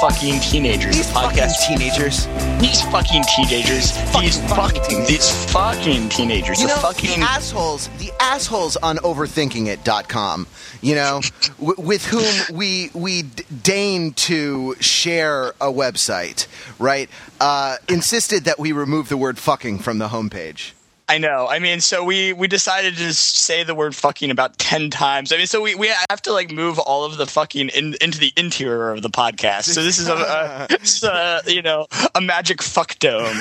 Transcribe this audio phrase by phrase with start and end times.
[0.00, 1.56] Fucking Teenagers These podcast.
[1.56, 2.26] fucking teenagers.
[2.58, 3.92] These fucking teenagers.
[3.92, 5.08] These fucking fucking, teenagers.
[5.08, 6.60] these fucking teenagers.
[6.60, 10.46] You the know, fucking the assholes, the assholes on overthinkingit.com,
[10.80, 11.20] you know,
[11.58, 16.46] w- with whom we we deign to share a website,
[16.78, 17.08] right?
[17.40, 20.72] Uh, insisted that we remove the word fucking from the homepage.
[21.10, 21.48] I know.
[21.48, 25.32] I mean, so we we decided to say the word fucking about ten times.
[25.32, 28.20] I mean, so we, we have to like move all of the fucking in, into
[28.20, 29.64] the interior of the podcast.
[29.64, 30.68] So this is a, a,
[31.48, 33.24] a you know a magic fuck dome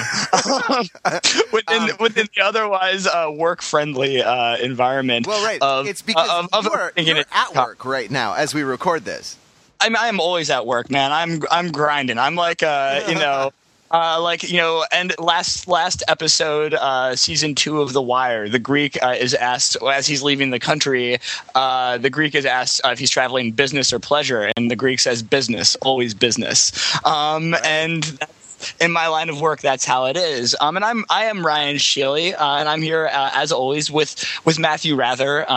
[1.53, 5.27] within Um, within the otherwise uh, work friendly uh, environment.
[5.27, 5.61] Well, right.
[5.61, 9.05] Of, it's because of, of you're, thinking you're at work right now as we record
[9.05, 9.37] this.
[9.79, 11.11] I'm I'm always at work, man.
[11.11, 12.17] I'm I'm grinding.
[12.17, 13.51] I'm like uh you know.
[13.91, 18.59] Uh, like you know, and last last episode, uh, season two of The Wire, the
[18.59, 21.17] Greek uh, is asked as he's leaving the country.
[21.55, 24.99] Uh, the Greek is asked uh, if he's traveling business or pleasure, and the Greek
[24.99, 26.71] says business, always business.
[27.05, 30.55] Um, and that's, in my line of work, that's how it is.
[30.61, 34.23] Um, and I'm I am Ryan Sheely, uh, and I'm here uh, as always with
[34.45, 35.49] with Matthew Wrather.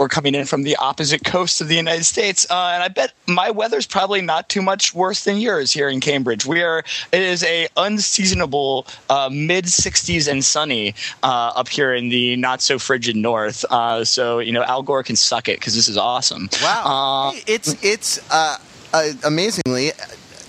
[0.00, 3.12] We're coming in from the opposite coast of the United States, uh, and I bet
[3.26, 6.46] my weather's probably not too much worse than yours here in Cambridge.
[6.46, 6.78] We are
[7.12, 12.62] it is a unseasonable uh, mid 60s and sunny uh, up here in the not
[12.62, 13.62] so frigid north.
[13.68, 16.48] Uh, so you know Al Gore can suck it because this is awesome.
[16.62, 18.56] Wow, Uh, it's it's uh,
[18.94, 19.92] uh, amazingly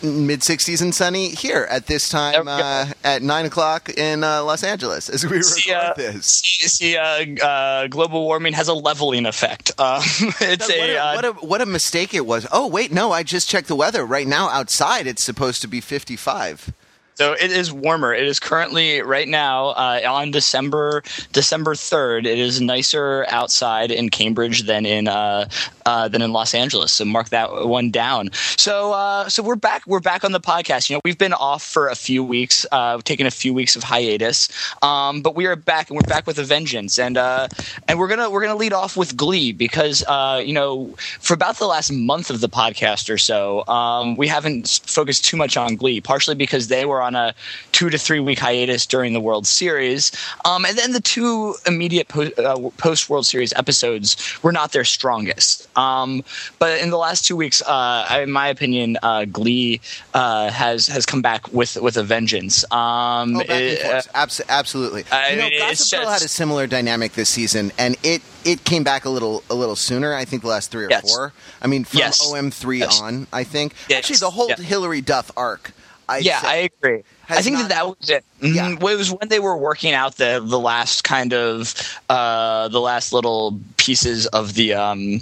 [0.04, 2.52] mid 60s and sunny here at this time There we go.
[2.54, 6.26] uh, at nine o'clock in uh, Los Angeles as we record See, uh, this.
[6.44, 9.72] see, see, uh, uh, global warming has a leveling effect.
[9.82, 10.02] Um,
[10.42, 12.46] it's what, a, a, uh, what a what a mistake it was.
[12.52, 14.06] Oh wait, no, I just checked the weather.
[14.06, 16.72] Right now outside it's supposed to be 55.
[17.16, 18.14] So it is warmer.
[18.14, 22.26] It is currently right now uh, on December December third.
[22.26, 25.50] It is nicer outside in Cambridge than in uh,
[25.86, 26.94] uh, than in Los Angeles.
[26.94, 28.30] So mark that one down.
[28.34, 29.86] So uh, so we're back.
[29.86, 30.90] We're back on the podcast.
[30.90, 33.84] You know, we've been off for a few weeks, uh, taking a few weeks of
[33.84, 34.48] hiatus,
[34.82, 36.98] um, but we are back and we're back with a vengeance.
[36.98, 37.50] And uh,
[37.90, 40.02] and we're gonna we're gonna lead off with Glee because
[40.46, 44.82] you know for about the last month of the podcast or so, um, we haven't
[44.86, 46.00] focused too much on Glee.
[46.00, 47.34] Partially because they were on a
[47.72, 50.12] two to three week hiatus during the World Series,
[50.46, 54.84] um, and then the two immediate po- uh, post World Series episodes were not their
[54.86, 55.68] strongest.
[55.78, 56.24] Um,
[56.60, 59.82] but in the last two weeks, uh, in my opinion, uh, Glee
[60.14, 62.64] uh, has has come back with with a vengeance.
[62.72, 64.08] Um, Oh, it- forth.
[64.14, 65.04] Abs- absolutely.
[65.12, 68.22] I you know, mean, Gossip Girl just- had a similar dynamic this season, and it
[68.44, 70.14] it came back a little a little sooner.
[70.16, 71.10] I think the last three or Yes.
[71.10, 71.34] four.
[71.62, 72.22] I mean, from Yes.
[72.26, 73.00] OM three Yes.
[73.02, 73.28] on.
[73.34, 74.50] I think actually the whole.
[74.56, 75.72] Hilary Duff arc.
[76.12, 77.04] I'd yeah, say- I agree.
[77.26, 78.26] has I think not- that that was it.
[78.42, 78.72] Yeah.
[78.72, 81.74] It was when they were working out the the last kind of
[82.10, 85.22] uh, the last little pieces of the um,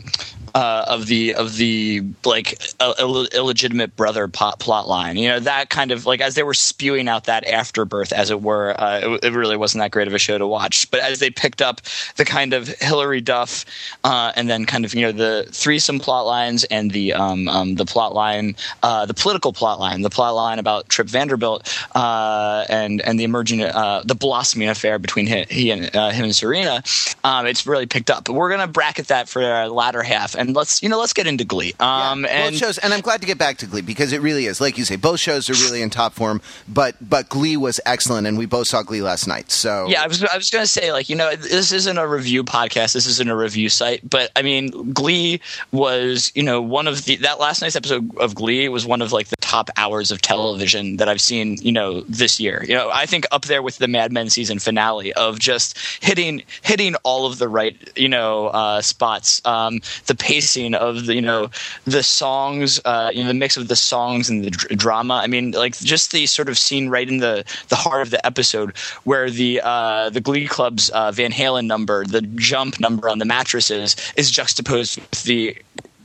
[0.56, 2.62] uh, of the of the like
[3.00, 5.18] Ill- illegitimate brother plot, line.
[5.18, 8.42] You know that kind of like as they were spewing out that afterbirth, as it
[8.42, 8.80] were.
[8.80, 10.90] Uh, it, it really wasn't that great of a show to watch.
[10.92, 11.82] But as they picked up
[12.16, 13.66] the kind of Hilary Duff
[14.04, 17.76] uh, and then kind of you know the threesome plot lines and the um, um,
[17.76, 22.66] the plot line, uh, the political plot line, the plot line about Trip Vanderbilt uh,
[22.70, 26.84] and and the emerging uh, the blossoming affair between he, he and him and Serena.
[27.24, 28.26] Um, it's really picked up.
[28.26, 31.28] But we're gonna bracket that for our latter half, and let's you know let's get
[31.28, 31.74] into Glee.
[31.80, 34.46] Um, both and shows, and I'm glad to get back to Glee because it really
[34.46, 36.42] is, like you say, both shows are really in top form.
[36.68, 39.52] But but Glee was excellent, and we both saw Glee last night.
[39.52, 42.44] So Yeah, I was I was gonna say like you know this isn't a review
[42.44, 45.42] podcast, this isn't a review site, but I mean Glee
[45.72, 49.12] was you know one of the that last night's episode of Glee was one of
[49.12, 52.64] like the top hours of television that I've seen you know this year.
[52.68, 56.44] You know I think up there with the Mad Men season finale of just hitting
[56.62, 61.22] hitting all of the right you know uh, spots, um, the pacing of the you
[61.22, 61.50] know
[61.86, 65.16] the songs, uh, you know the mix of the songs and the dr- drama.
[65.16, 68.24] I mean like just the sort of scene right in the the heart of the
[68.24, 73.18] episode where the uh, the Glee Club's uh, Van Halen number, the jump number on
[73.18, 75.58] the mattresses, is juxtaposed with the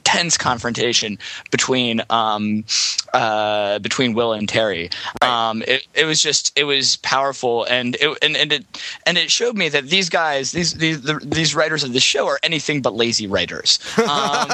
[0.04, 1.18] tense confrontation
[1.50, 2.64] between um,
[3.12, 4.90] uh, between Will and Terry.
[5.22, 8.64] Um, it, it was just it was powerful and it and, and it
[9.06, 12.26] and it showed me that these guys these these the, these writers of the show
[12.28, 13.78] are anything but lazy writers.
[14.04, 14.48] Um,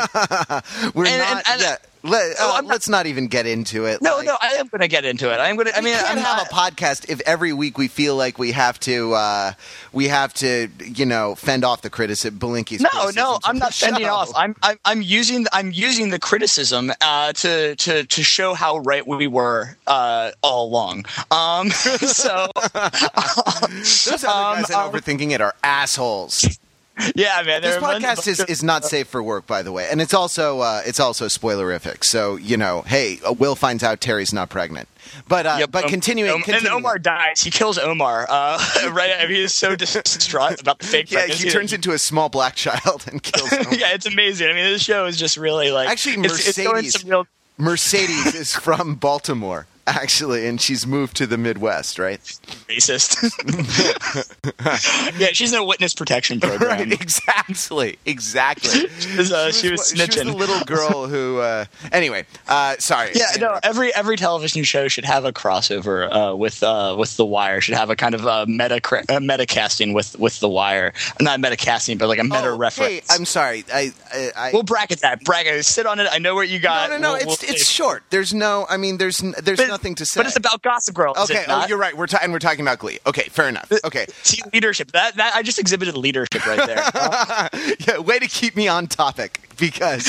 [0.95, 1.43] we're and- not.
[1.51, 4.01] and- yeah, Let, uh, not- let's not even get into it.
[4.01, 5.39] No, Like, no, I am going to get into it.
[5.39, 5.77] I'm going to.
[5.77, 9.13] I mean, I'm have a podcast if every week we feel like we have to,
[9.15, 9.53] uh,
[9.93, 12.39] we have to, you know, fend off the criticism.
[12.39, 14.13] Belinkie's No, no, I'm not fending show.
[14.15, 14.31] off.
[14.35, 19.07] I'm, I'm I'm using I'm using the criticism uh, to to to show how right
[19.07, 21.05] we were uh, all along.
[21.31, 26.59] Um, so Those other Um, guys that um, overthinking it are assholes.
[27.15, 27.63] yeah, man.
[27.63, 30.01] This there are a podcast is, is not safe for work, by the way, and
[30.01, 32.05] it's also uh, it's also spoilerific.
[32.05, 34.89] So you know, hey, uh, Will finds out Terry's not pregnant,
[35.29, 37.43] but uh, Yep, but um, continuing, um, and Omar dies.
[37.43, 38.27] He kills Omar.
[38.29, 38.59] Uh,
[38.93, 39.13] right?
[39.19, 41.11] I mean, he's so distraught about the fake.
[41.11, 43.51] yeah, pregnancy he turns into a small black child and kills.
[43.51, 43.67] Him.
[43.73, 44.49] yeah, it's amazing.
[44.49, 47.27] I mean, this show is just really like Actually, it's, it's Mercedes- some real.
[47.59, 52.21] Mercedes is from Baltimore, actually, and she's moved to the Midwest, right?
[52.69, 53.17] racist.
[55.19, 56.69] yeah, she's in a witness protection program.
[56.71, 58.89] Right, exactly, exactly.
[59.01, 60.25] She was, uh, she was She was snitching.
[60.27, 61.39] the little girl who.
[61.39, 63.11] Uh, anyway, uh, sorry.
[63.15, 63.59] Yeah, no.
[63.63, 67.61] Every every television show should have a crossover uh, with uh, with The Wire.
[67.61, 68.81] Should have a kind of uh, meta
[69.21, 70.93] meta casting with with The Wire.
[71.21, 72.89] Not meta casting, but like a meta Oh, reference.
[72.91, 73.65] Hey, I'm sorry.
[73.73, 75.25] I, I, I we'll bracket that.
[75.25, 75.65] Bracket.
[75.65, 76.09] Sit on it.
[76.11, 76.91] I know what you got.
[76.91, 77.09] no, no, no.
[77.13, 77.75] We'll- it's we'll it's see.
[77.75, 78.03] short.
[78.11, 78.67] There's no.
[78.69, 80.21] I mean, there's there's But- nothing to say.
[80.21, 81.15] But it's about Gossip Girl.
[81.17, 81.45] Okay.
[81.49, 81.97] Oh, you're right.
[81.97, 82.99] We're ta- and we're talking about Glee.
[83.07, 83.73] Okay, fair enough.
[83.85, 84.07] Okay.
[84.23, 84.93] See leadership.
[84.93, 86.83] That that I just exhibited leadership right there.
[86.95, 87.49] Uh,
[87.89, 90.05] yeah, way to keep me on topic because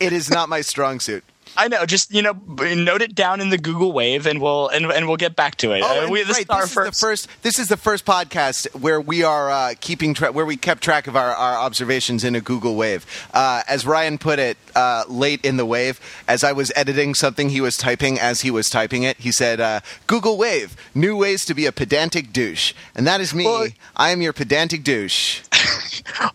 [0.00, 1.24] it is not my strong suit.
[1.56, 1.84] I know.
[1.86, 5.16] Just you know, note it down in the Google Wave, and we'll and, and we'll
[5.16, 5.82] get back to it.
[5.84, 6.40] Oh, Uh, we, this right.
[6.40, 7.00] is This is first.
[7.00, 7.28] the first.
[7.42, 11.06] This is the first podcast where we are uh, keeping track, where we kept track
[11.06, 13.06] of our, our observations in a Google Wave.
[13.32, 17.48] Uh, as Ryan put it uh, late in the wave, as I was editing something
[17.50, 21.44] he was typing as he was typing it, he said, uh, "Google Wave, new ways
[21.46, 23.44] to be a pedantic douche," and that is me.
[23.44, 25.40] Well- I am your pedantic douche.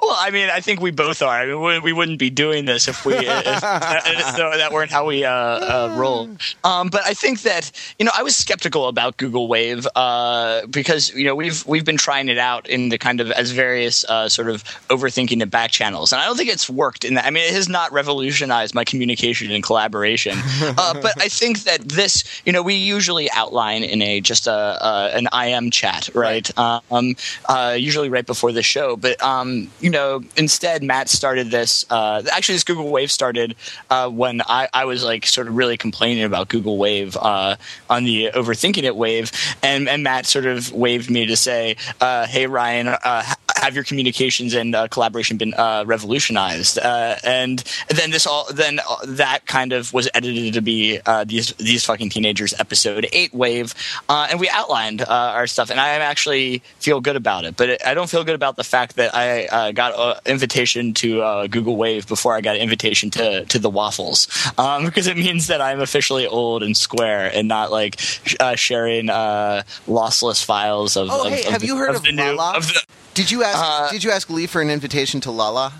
[0.01, 1.29] Well, I mean, I think we both are.
[1.41, 4.91] I mean, we, we wouldn't be doing this if we if, if, so that weren't
[4.91, 6.29] how we uh, uh, roll.
[6.63, 11.13] Um, but I think that you know, I was skeptical about Google Wave uh, because
[11.13, 14.29] you know we've we've been trying it out in the kind of as various uh,
[14.29, 17.05] sort of overthinking and back channels, and I don't think it's worked.
[17.05, 20.37] In that, I mean, it has not revolutionized my communication and collaboration.
[20.61, 24.51] uh, but I think that this, you know, we usually outline in a just a,
[24.51, 26.49] a an IM chat, right?
[26.57, 27.15] Um,
[27.47, 31.85] uh, usually right before the show, but um, you know, instead Matt started this.
[31.89, 33.55] Uh, actually, this Google Wave started
[33.89, 37.55] uh, when I, I was like sort of really complaining about Google Wave uh,
[37.89, 39.31] on the overthinking it wave,
[39.63, 43.23] and and Matt sort of waved me to say, uh, "Hey Ryan, uh,
[43.57, 48.79] have your communications and uh, collaboration been uh, revolutionized?" Uh, and then this all then
[49.05, 53.73] that kind of was edited to be these these fucking teenagers episode eight wave,
[54.09, 58.09] and we outlined our stuff, and I actually feel good about it, but I don't
[58.09, 62.41] feel good about the fact that I got an invitation to Google Wave before I
[62.41, 64.27] got an invitation to to the waffles,
[64.57, 67.99] um, because it means that I'm officially old and square and not like
[68.39, 71.09] uh, sharing uh, lossless files of.
[71.11, 72.57] Oh, of- hey, of have the- you heard of the new, Lala?
[72.57, 72.81] of the,
[73.13, 73.57] Did you ask?
[73.59, 75.73] Uh, did you ask Lee for an invitation to Lala?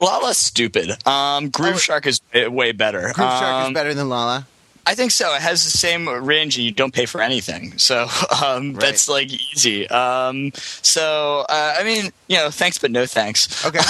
[0.00, 0.90] Lala's stupid.
[1.06, 3.10] Um, Groove Oh, Shark is uh, way better.
[3.14, 4.46] Grooveshark is Um, better than Lala.
[4.90, 5.34] I think so.
[5.34, 7.76] It has the same range, and you don't pay for anything.
[7.76, 8.06] So
[8.44, 8.80] um, Right.
[8.80, 9.86] that's like easy.
[9.88, 13.64] Um, so uh, I mean, you know, thanks but no thanks.
[13.66, 13.80] Okay.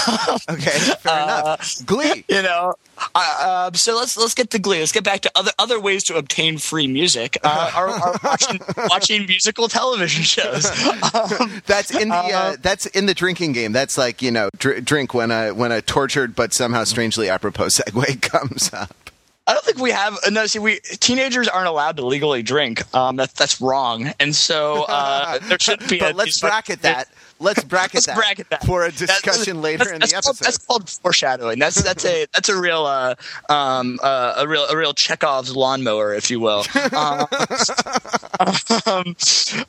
[0.51, 0.71] Okay.
[1.01, 1.87] Fair enough.
[1.87, 2.25] Glee.
[2.29, 2.75] You know,
[3.15, 4.81] uh, so let's let's get to Glee.
[4.81, 7.39] Let's get back to other other ways to obtain free music.
[7.45, 8.61] Uh, are, are watching
[8.91, 10.67] watching musical television shows.
[11.15, 13.73] Um, That's in the uh, Uh, that's in the drinking game.
[13.73, 17.69] That's like you know dr- drink when a when a tortured but somehow strangely apropos
[17.69, 19.08] segue comes up.
[19.49, 20.19] I don't think we have.
[20.31, 22.83] No, see, we teenagers aren't allowed to legally drink.
[22.95, 25.99] Um, that's that's wrong, and so uh, there should be.
[25.99, 27.09] But a, let's bracket that.
[27.41, 30.37] Let's bracket Let's that bracket that for a discussion later that's- in that's the called-
[30.37, 30.45] episode.
[30.45, 31.59] that's called foreshadowing.
[31.59, 33.15] That's that's a that's a real uh,
[33.49, 36.65] um, uh, a real a real Chekhov's lawnmower, if you will.
[36.93, 37.27] Um,
[38.87, 39.17] um,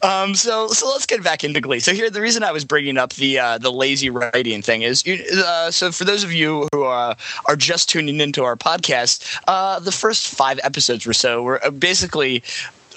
[0.03, 1.79] um, so so let's get back into Glee.
[1.79, 5.05] So here, the reason I was bringing up the uh, the lazy writing thing is,
[5.05, 9.38] you, uh, so for those of you who are are just tuning into our podcast,
[9.47, 12.43] uh, the first five episodes or so were uh, basically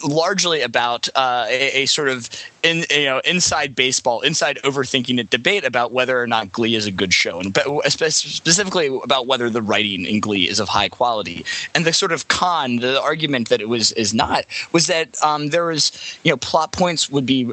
[0.03, 2.29] largely about uh, a, a sort of
[2.63, 6.87] in you know inside baseball, inside overthinking it debate about whether or not Glee is
[6.87, 10.89] a good show, and but specifically about whether the writing in Glee is of high
[10.89, 11.45] quality.
[11.75, 15.49] And the sort of con, the argument that it was is not, was that um,
[15.49, 17.51] there was you know plot points would be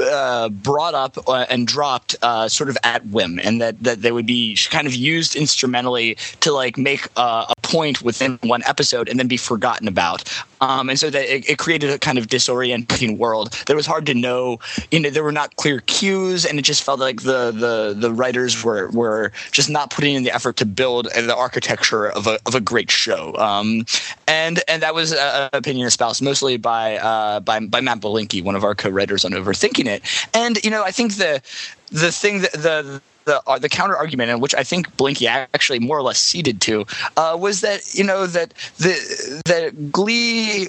[0.00, 4.12] uh, brought up uh, and dropped uh, sort of at whim, and that that they
[4.12, 9.08] would be kind of used instrumentally to like make uh, a point within one episode
[9.08, 10.24] and then be forgotten about.
[10.60, 13.52] Um, and so that it, it created a kind of disorienting world.
[13.66, 14.58] That was hard to know.
[14.90, 18.12] You know, there were not clear cues, and it just felt like the the the
[18.12, 22.38] writers were were just not putting in the effort to build the architecture of a
[22.46, 23.34] of a great show.
[23.36, 23.86] Um,
[24.26, 28.54] and and that was an opinion espoused mostly by uh, by by Matt Belinkie, one
[28.54, 30.02] of our co-writers on Overthinking It.
[30.34, 31.42] And you know, I think the
[31.90, 35.80] the thing that the the uh, the counter argument, and which I think Belinkie actually
[35.80, 40.68] more or less ceded to, uh, was that you know that the that Glee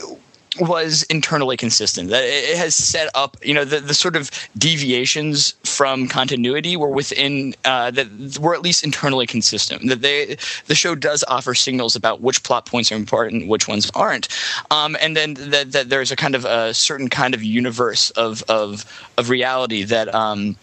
[0.60, 2.10] was internally consistent.
[2.10, 6.90] That it has set up, you know, the, the sort of deviations from continuity were
[6.90, 9.88] within uh, that were at least internally consistent.
[9.88, 13.92] That they the show does offer signals about which plot points are important, which ones
[13.96, 14.28] aren't,
[14.72, 18.44] um, and then that, that there's a kind of a certain kind of universe of
[18.44, 18.86] of
[19.18, 20.14] of reality that.
[20.14, 20.58] Um,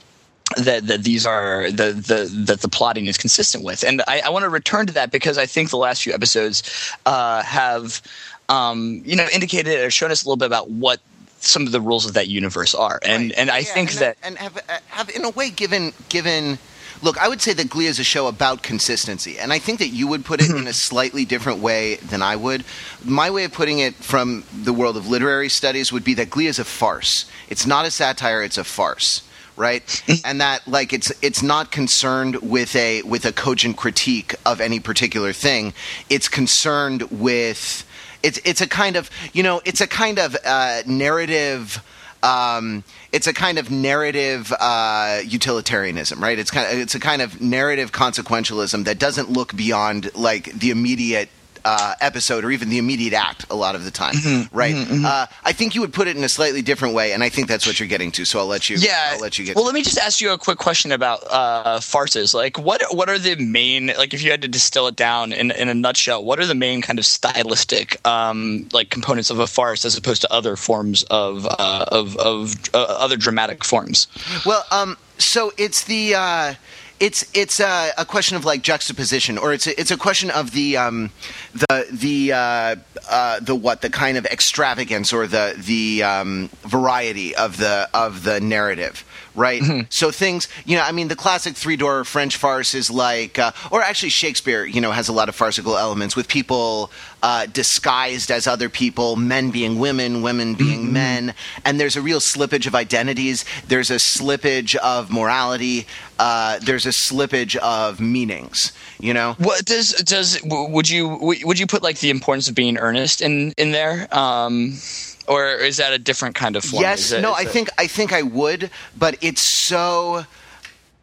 [0.57, 4.29] that, that these are the, the that the plotting is consistent with, and I, I
[4.31, 6.63] want to return to that because I think the last few episodes
[7.07, 8.03] uh, have
[8.49, 11.01] um, you know indicated or shown us a little bit about what
[11.41, 13.35] some of the rules of that universe are, and Right.
[13.39, 14.59] and I Yeah, think and that and have
[14.89, 16.59] have in a way given given.
[17.03, 19.89] Look, I would say that Glee is a show about consistency, and I think that
[19.89, 22.65] you would put it in a slightly different way than I would.
[23.05, 26.47] My way of putting it from the world of literary studies would be that Glee
[26.47, 27.27] is a farce.
[27.51, 29.23] It's not a satire; it's a farce,
[29.57, 30.03] right?
[30.25, 34.81] and that like it's it's not concerned with a with a cogent critique of any
[34.81, 35.75] particular thing.
[36.09, 37.87] It's concerned with
[38.23, 41.83] it's it's a kind of you know it's a kind of uh, narrative.
[42.23, 46.39] Um, it's a kind of narrative uh, utilitarianism, right?
[46.39, 50.71] It's kind of it's a kind of narrative consequentialism that doesn't look beyond like the
[50.71, 51.29] immediate
[51.65, 54.75] uh, episode or even the immediate act a lot of the time, Mm-hmm, right?
[55.05, 57.49] Uh, I think you would put it in a slightly different way, and I think
[57.49, 58.25] that's what you're getting to.
[58.25, 58.77] So I'll let you.
[58.77, 59.55] yeah I'll let you get.
[59.57, 62.83] well to let me just ask you a quick question about uh, farces like what
[62.95, 65.75] what are the main like if you had to distill it down in, in a
[65.75, 69.97] nutshell what are the main kind of stylistic um, like components of a farce as
[69.97, 74.07] opposed to other forms of uh, of, of uh, other dramatic forms
[74.47, 76.55] Well, um, so it's the uh,
[77.01, 80.53] it's it's a, a question of like juxtaposition, or it's a, it's a question of
[80.53, 81.11] the um,
[81.53, 82.77] the the uh,
[83.09, 88.25] uh, the what the kind of extravagance or the the um, variety of the of
[88.25, 89.05] the narrative.
[89.37, 90.83] Right, so things you know.
[90.83, 94.93] I mean, the classic three-door French farce is like, uh, or actually Shakespeare, you know,
[94.93, 99.81] has a lot of farcical elements with people uh, disguised as other people, men being
[99.81, 103.45] women, women being men, and there's a real slippage of identities.
[103.67, 105.87] There's a slippage of morality.
[106.19, 108.73] Uh, there's a slippage of meanings.
[109.01, 112.79] You know, What does does would you would you put like the importance of being
[112.79, 114.79] earnest in in there, um,
[115.29, 116.83] or is that a different kind of form?
[116.83, 120.25] yes, it- no, I it- think I think I would, but it's so.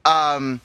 [0.05, 0.61] Um,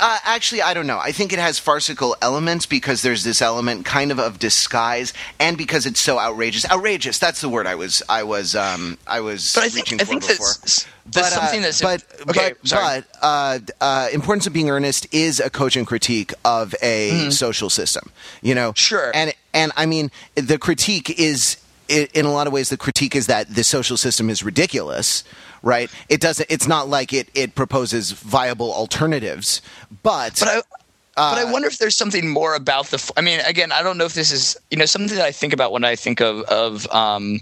[0.00, 0.98] uh, actually, I don't know.
[1.00, 5.58] I think it has farcical elements because there's this element kind of of disguise, and
[5.58, 6.64] because it's so outrageous.
[6.70, 7.18] Outrageous.
[7.18, 8.00] That's the word I was.
[8.08, 8.54] I was.
[8.54, 10.46] Um, I was But I think I think before.
[10.46, 12.52] that's that's uh, something that's but okay.
[12.60, 13.00] but, sorry.
[13.20, 18.10] but uh, uh, importance of being earnest is a cogent critique of a social system.
[18.42, 18.76] You know, Mm-hmm.
[18.76, 19.10] Sure.
[19.12, 21.56] and and I mean the critique is
[21.90, 25.24] i in a lot of ways the critique is that the social system is ridiculous.
[25.62, 25.90] Right?
[26.10, 26.50] It doesn't.
[26.50, 27.30] It's not like it.
[27.34, 29.62] It proposes viable alternatives,
[30.02, 30.62] but, But I,
[31.16, 33.12] but Uh, I wonder if there's something more about the.
[33.16, 35.52] I mean, again, I don't know if this is you know something that I think
[35.52, 37.40] about when I think of of um,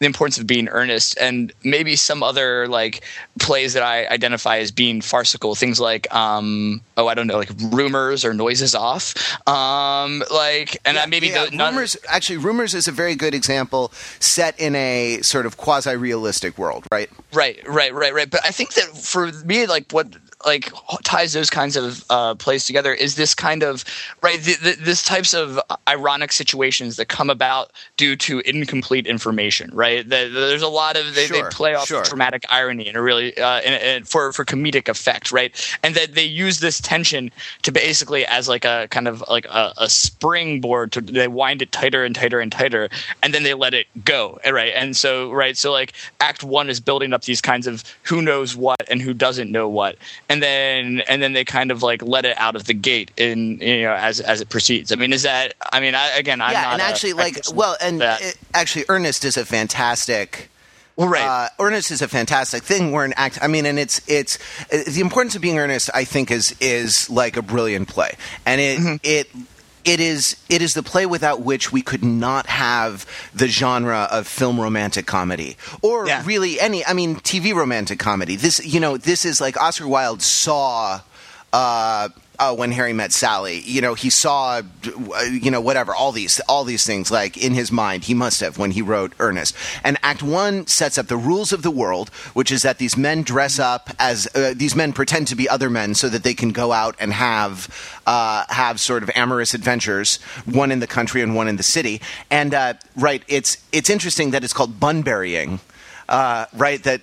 [0.00, 3.02] the importance of being earnest, and maybe some other like
[3.38, 5.54] plays that I identify as being farcical.
[5.54, 9.14] Things like um, oh, I don't know, like rumors or noises off,
[9.48, 11.96] um, like, and I maybe Yeah, the, none- rumors.
[12.08, 17.10] Actually, rumors is a very good example set in a sort of quasi-realistic world, right?
[17.32, 18.30] Right, right, right, right.
[18.30, 20.08] But I think that for me, like what
[20.44, 20.72] like
[21.04, 23.84] ties those kinds of uh, plays together is this kind of
[24.22, 29.70] right th- th- this types of ironic situations that come about due to incomplete information
[29.72, 30.08] right?
[30.08, 32.02] That there's a lot of they, Sure, they play off sure.
[32.04, 35.52] dramatic irony and a really uh, and, and for for comedic effect right?
[35.82, 37.30] And that they use this tension
[37.62, 41.72] to basically as like a kind of like a, a springboard to they wind it
[41.72, 42.88] tighter and tighter and tighter
[43.22, 44.72] and then they let it go right?
[44.74, 48.56] And so right so like act one is building up these kinds of who knows
[48.56, 49.96] what and who doesn't know what
[50.32, 53.58] and then and then they kind of like let it out of the gate in
[53.60, 56.52] you know as as it proceeds i mean is that i mean I, again i'm
[56.52, 60.48] yeah, not and actually, a like, well, and it, actually, Ernest is a fantastic.
[60.96, 62.92] well, right Uh, earnest is a fantastic thing.
[62.92, 64.38] Where an act, I mean, and it's it's
[64.70, 65.90] the importance of being earnest.
[65.94, 68.12] I think is is like a brilliant play,
[68.46, 68.96] and it Mm-hmm.
[69.02, 69.28] it.
[69.84, 74.26] It is it is the play without which we could not have the genre of
[74.28, 76.22] film romantic comedy or Yeah.
[76.24, 78.36] really any I mean TV romantic comedy.
[78.36, 81.00] This you know this is like Oscar Wilde saw
[81.52, 82.08] uh,
[82.38, 83.60] uh, when Harry met Sally.
[83.60, 84.62] You know, he saw,
[85.30, 88.04] you know, whatever, all these, all these things like in his mind.
[88.04, 89.54] He must have when he wrote Ernest.
[89.84, 93.22] And Act One sets up the rules of the world, which is that these men
[93.22, 96.50] dress up as uh, these men pretend to be other men so that they can
[96.50, 101.34] go out and have uh, have sort of amorous adventures, one in the country and
[101.34, 102.00] one in the city.
[102.30, 105.60] And uh, right, it's it's interesting that it's called bunburying
[106.08, 106.82] uh, right?
[106.82, 107.02] That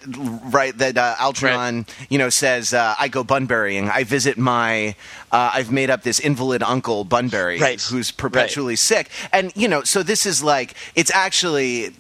[0.52, 2.08] right that uh, Algernon, right.
[2.10, 3.90] you know, says uh, I go bunburying.
[3.90, 4.96] I visit my.
[5.32, 7.82] Uh, I've made up this invalid uncle Bunbury, right.
[7.82, 8.80] who's perpetually right.
[8.80, 11.94] sick, and you know, so this is like it's actually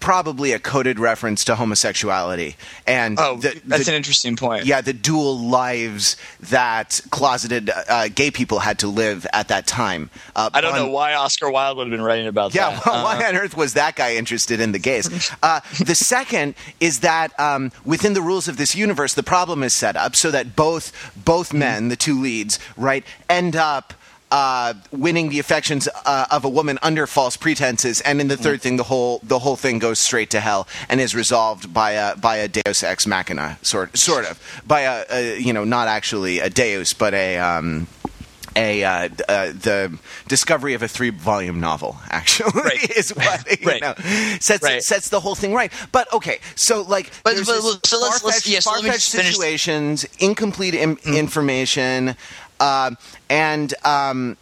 [0.00, 2.56] probably a coded reference to homosexuality.
[2.86, 4.64] And oh the, that's the, an interesting point.
[4.64, 10.10] Yeah the dual lives that closeted uh, gay people had to live at that time.
[10.34, 12.86] Uh, i don't know why oscar wilde would have been writing about yeah, that.
[12.86, 15.02] yeah well, why uh, on earth was that guy interested in the gays?
[15.42, 19.74] Uh, the second is that um, within the rules of this universe the problem is
[19.74, 20.92] set up so that both
[21.24, 21.58] both mm-hmm.
[21.58, 23.94] men the two leads right end up
[24.32, 28.60] uh, winning the affections uh, of a woman under false pretenses, and in the third
[28.60, 28.62] mm.
[28.62, 32.16] thing, the whole the whole thing goes straight to hell and is resolved by a
[32.16, 36.40] by a Deus ex machina, sort sort of by a, a you know not actually
[36.40, 37.86] a Deus, but a um,
[38.56, 39.98] a uh, uh, the
[40.28, 42.90] discovery of a three volume novel actually right.
[42.96, 43.82] is what you right.
[43.82, 43.94] know
[44.40, 44.82] sets right.
[44.82, 45.70] sets the whole thing right.
[45.92, 51.18] But okay, so like but, but so let's, let's, yeah, so situations, incomplete Im- mm.
[51.18, 52.16] information,
[52.62, 52.94] uh,
[53.28, 54.36] and um,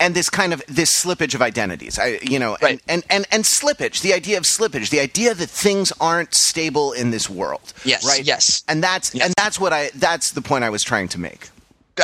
[0.00, 1.98] and this kind of this slippage of identities.
[1.98, 2.72] I, you know right.
[2.72, 6.92] and, and, and and slippage the idea of slippage the idea that things aren't stable
[6.92, 7.72] in this world.
[7.84, 8.24] Yes right?
[8.24, 8.64] yes.
[8.68, 9.26] And that's yes.
[9.26, 11.48] and that's what i that's the point i was trying to make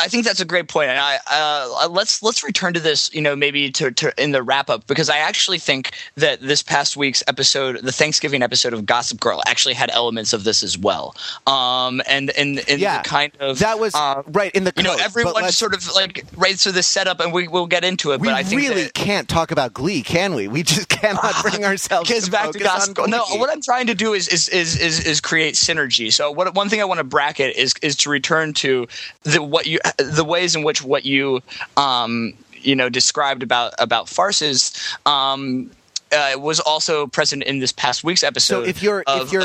[0.00, 3.20] I think that's a great point, and I uh, let's let's return to this, you
[3.20, 6.96] know, maybe to, to in the wrap up because I actually think that this past
[6.96, 11.14] week's episode, the Thanksgiving episode of Gossip Girl, actually had elements of this as well.
[11.46, 14.96] Um, and and, and yeah, kind of that was uh, right in the you know
[14.98, 18.20] everyone sort of like right through the setup, and we will get into it.
[18.20, 20.48] We but I think we really that, can't talk about Glee, can we?
[20.48, 23.08] We just cannot bring ourselves to back to Gossip Girl.
[23.08, 26.12] No, what I'm trying to do is is is is, is create synergy.
[26.12, 28.88] So what one thing I want to bracket is is to return to
[29.22, 31.40] the what you the ways in which what you
[31.76, 34.72] um, you know described about about farces
[35.06, 35.70] um,
[36.12, 38.64] uh, was also present in this past week's episode.
[38.64, 39.42] So if you're of, if you're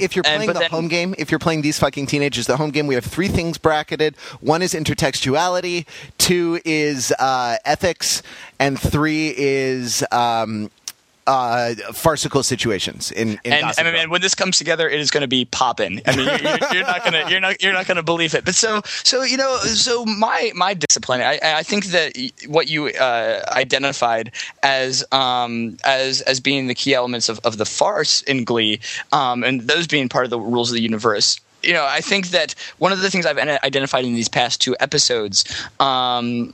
[0.00, 2.56] if you're playing and, the then, home game, if you're playing these fucking teenagers, the
[2.56, 4.16] home game, we have three things bracketed.
[4.40, 5.86] One is intertextuality,
[6.18, 8.22] two is uh, ethics,
[8.58, 10.70] and three is um,
[11.26, 15.22] uh, farcical situations in, in and, I mean, when this comes together, it is going
[15.22, 16.00] to be popping.
[16.06, 18.44] I mean, you're, you're, not going to you're not you're not going to believe it.
[18.44, 22.16] But so so you know so my my discipline, I, I think that
[22.48, 27.66] what you uh, identified as um, as as being the key elements of, of the
[27.66, 28.80] farce in Glee,
[29.12, 32.30] um, and those being part of the rules of the universe you know, I think
[32.30, 35.44] that one of the things I've identified in these past two episodes
[35.78, 36.52] um,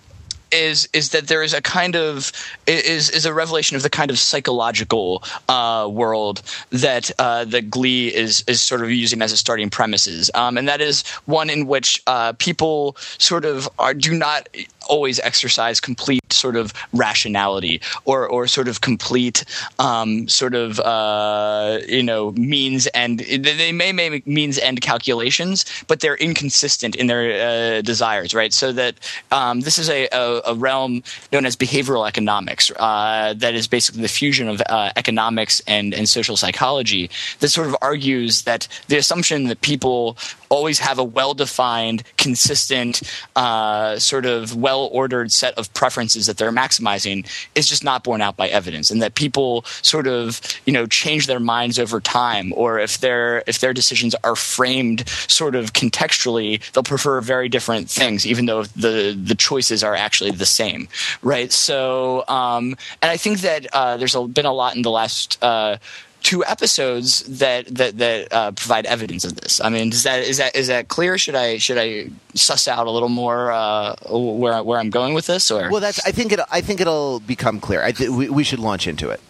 [0.53, 2.33] is is that there is a kind of
[2.67, 8.15] is is a revelation of the kind of psychological uh, world that uh, that Glee
[8.15, 11.67] is is sort of using as a starting premises, um, and that is one in
[11.67, 14.49] which uh, people sort of are do not
[14.88, 19.44] always exercise complete sort of rationality or or sort of complete
[19.79, 26.01] um, sort of uh, you know means and they may make means end calculations, but
[26.01, 28.53] they're inconsistent in their uh, desires, right?
[28.53, 28.94] So that
[29.31, 34.03] um, this is a, a, a, realm known as behavioral economics uh, that is basically
[34.03, 38.96] the fusion of uh, economics and and social psychology that sort of argues that the
[38.96, 40.16] assumption that people
[40.48, 43.03] always have a well defined, consistent,
[43.37, 48.21] uh, sort of well ordered set of preferences that they're maximizing is just not borne
[48.21, 52.53] out by evidence, and that people sort of you know change their minds over time,
[52.57, 57.91] or if their if their decisions are framed sort of contextually, they'll prefer very different
[57.91, 60.88] things, even though the the choices are actually the same,
[61.23, 61.53] right?
[61.53, 65.43] So, um, and I think that uh, there's a, been a lot in the last.
[65.43, 65.79] Uh,
[66.23, 69.61] two episodes that that that uh, provide evidence of this.
[69.61, 71.19] I mean, is that is that is that clear?
[71.19, 75.27] Should I should I suss out a little more uh, where where I'm going with
[75.27, 75.51] this?
[75.51, 77.83] Or well, that's I think it I think it'll become clear.
[77.83, 79.21] I th- we, we should launch into it.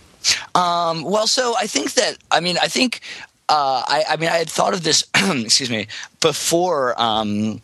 [0.54, 3.00] Um, well, so I think that I mean I think
[3.48, 5.86] uh, I I mean I had thought of this excuse me
[6.20, 7.00] before.
[7.00, 7.60] Um,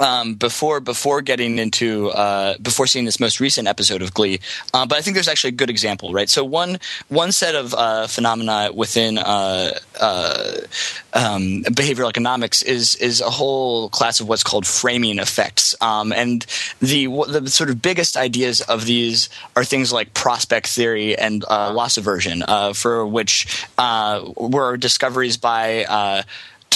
[0.00, 4.40] um, before before getting into uh, before seeing this most recent episode of Glee,
[4.74, 6.28] uh, but I think there's actually a good example, right?
[6.28, 10.52] So one one set of uh, phenomena within uh, uh,
[11.14, 16.46] um, behavioral economics is is a whole class of what's called framing effects, um, and
[16.80, 21.72] the the sort of biggest ideas of these are things like prospect theory and uh,
[21.72, 22.42] loss aversion,
[22.74, 26.24] for which were discoveries by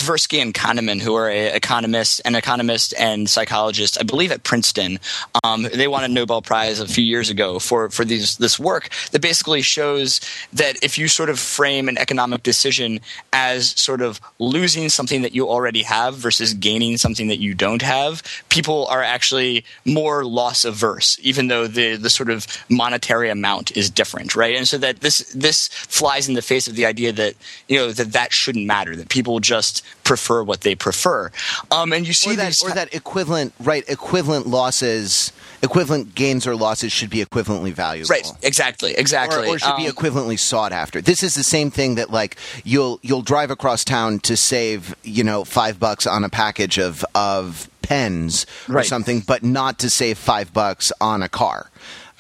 [0.03, 4.99] Tversky and Kahneman, who are a economist, an economist and psychologist, I believe at Princeton.
[5.45, 8.89] Um, they won a Nobel Prize a few years ago for for these this work
[9.13, 10.21] that basically shows
[10.53, 12.99] that if you sort of frame an economic decision
[13.33, 17.83] as sort of losing something that you already have versus gaining something that you don't
[17.83, 23.77] have, people are actually more loss averse, even though the the sort of monetary amount
[23.77, 24.57] is different, right?
[24.57, 27.35] And so that this this flies in the face of the idea that
[27.69, 31.31] you know that that shouldn't matter, that people just prefer what they prefer.
[31.71, 36.45] Um, and you see or that, these or that equivalent right equivalent losses equivalent gains
[36.47, 38.09] or losses should be equivalently valuable.
[38.11, 39.49] Right exactly exactly.
[39.49, 41.01] Or, or should be Um, equivalently sought after.
[41.01, 45.23] This is the same thing that like you'll you'll drive across town to save you
[45.25, 50.19] know five bucks on a package of of pens or something but not to save
[50.19, 51.71] five bucks on a car.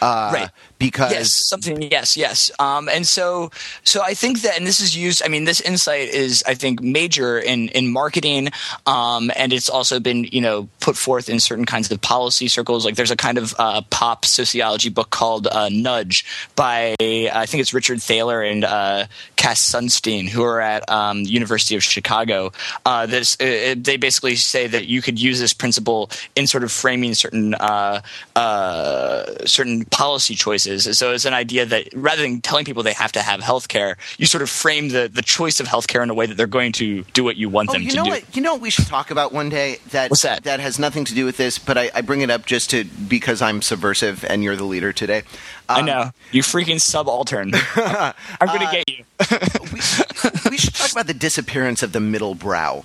[0.00, 0.50] Uh, Right.
[0.82, 2.50] Because yes something yes yes.
[2.58, 3.50] Um, and so
[3.84, 6.82] so i think that and this is used i mean this insight is i think
[6.82, 8.48] major in in marketing
[8.86, 12.84] um, and it's also been you know put forth in certain kinds of policy circles.
[12.84, 16.24] Like there's a kind of uh, pop sociology book called uh, nudge
[16.56, 21.74] by i think it's richard thaler and uh, cass sunstein who are at um, university
[21.76, 22.52] of chicago.
[22.86, 26.72] Uh, this uh, they basically say that you could use this principle in sort of
[26.72, 28.00] framing certain uh,
[28.36, 30.71] uh, certain policy choices.
[30.78, 33.96] So it's an idea that rather than telling people they have to have health care,
[34.18, 36.46] you sort of frame the, the choice of health care in a way that they're
[36.46, 38.10] going to do what you want Oh, them you to know do.
[38.10, 38.36] what?
[38.36, 40.44] You know what we should talk about one day that What's that?
[40.44, 42.84] that has nothing to do with this, but I, I bring it up just to
[42.84, 45.22] because I'm subversive and you're the leader today.
[45.68, 46.10] I Um, know.
[46.32, 47.52] You freaking subaltern.
[47.76, 48.14] I'm
[48.48, 49.04] going to Uh, get you.
[49.72, 52.84] we, we should talk about the disappearance of the middle brow.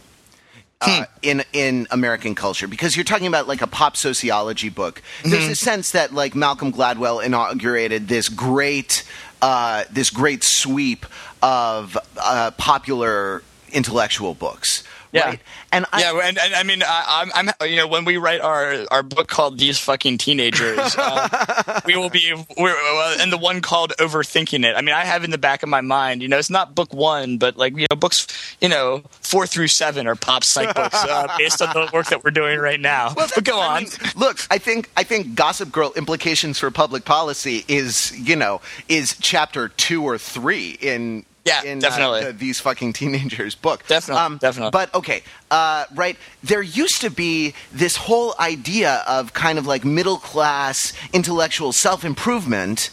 [0.79, 5.01] Uh, in in American culture, because you're talking about like a pop sociology book.
[5.23, 9.03] There's a sense that like Malcolm Gladwell inaugurated this great
[9.41, 11.07] uh, this great sweep
[11.41, 14.83] of uh, popular intellectual books.
[15.11, 15.29] Yeah.
[15.29, 15.39] Right?
[15.71, 18.41] And I, yeah, and, and I mean, I, I'm, I'm, you know, when we write
[18.41, 23.37] our, our book called "These Fucking Teenagers," uh, we will be, we're, uh, and the
[23.37, 26.27] one called "Overthinking It." I mean, I have in the back of my mind, you
[26.27, 28.27] know, it's not book one, but like, you know, books,
[28.61, 32.23] you know, four through seven are pop psych books uh, based on the work that
[32.23, 33.13] we're doing right now.
[33.13, 33.83] but go I on.
[33.83, 38.61] mean, look, I think I think Gossip Girl implications for public policy is you know
[38.87, 42.21] is chapter two or three in Yeah, in, definitely.
[42.21, 43.81] uh, the, these fucking teenagers book.
[43.81, 44.71] Um, Definitely, definitely.
[44.71, 46.17] But okay, uh, right.
[46.43, 52.03] There used to be this whole idea of kind of like middle class intellectual self
[52.05, 52.89] improvement.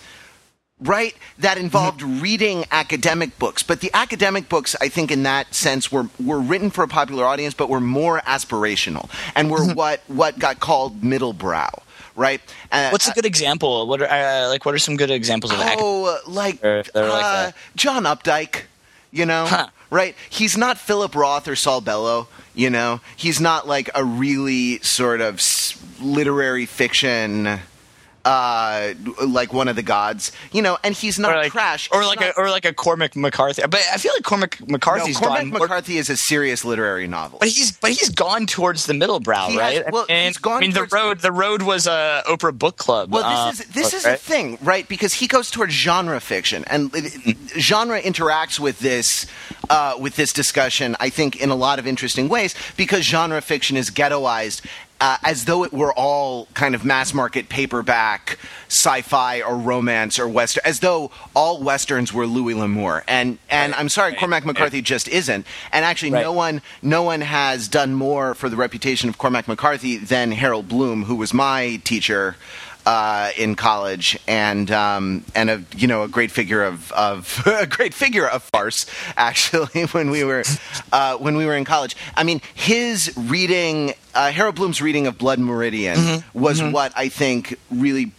[0.80, 2.20] Right, that involved Mm-hmm.
[2.20, 6.68] reading academic books, but the academic books, I think, in that sense, were were written
[6.70, 9.74] for a popular audience, but were more aspirational and were Mm-hmm.
[9.78, 11.70] what what got called middle brow.
[12.16, 12.40] Right?
[12.70, 13.86] Uh, What's a good example?
[13.88, 14.64] What are uh, like?
[14.64, 15.78] What are some good examples of acting?
[15.82, 17.56] Oh, like, They're- they're like uh, that.
[17.74, 18.62] John Updike,
[19.10, 19.68] you know, Huh.
[19.90, 20.14] right?
[20.30, 23.00] He's not Philip Roth or Saul Bellow, you know.
[23.16, 25.40] He's not like a really sort of
[26.00, 27.58] literary fiction,
[28.24, 28.94] uh,
[29.26, 30.78] like one of the gods, you know.
[30.82, 33.62] And he's not Or like, trash, or like not- a or like a Cormac McCarthy.
[33.62, 35.50] But I feel like Cormac no, Cormac gone.
[35.50, 37.38] McCarthy is a serious literary novel.
[37.38, 39.82] But he's but he's gone towards the middle brow, He right?
[39.84, 42.76] has- well, and, he's gone I mean, the road the road was a Oprah book
[42.76, 43.12] club.
[43.12, 44.12] Well, uh, this is this book, is right?
[44.12, 44.88] the thing, right?
[44.88, 46.90] Because he goes towards genre fiction, and
[47.58, 49.26] genre interacts with this
[49.70, 50.96] uh, with this discussion.
[51.00, 54.62] I think in a lot of interesting ways because genre fiction is ghettoized.
[55.00, 60.26] Uh, as though it were all kind of mass market paperback sci-fi or romance or
[60.28, 64.80] western, as though all westerns were Louis L'Amour, and and I'm sorry, right, Cormac McCarthy
[64.80, 65.46] just isn't.
[65.72, 66.22] And actually, Right.
[66.22, 70.68] no one no one has done more for the reputation of Cormac McCarthy than Harold
[70.68, 72.36] Bloom, who was my teacher
[72.86, 77.66] uh, in college, and um, and a you know a great figure of, of a
[77.66, 80.44] great figure of farce actually when we were
[80.92, 81.96] uh, when we were in college.
[82.14, 86.38] I mean, his reading, uh, Harold Bloom's reading of Blood Meridian Mm-hmm.
[86.38, 88.12] was what I think really b-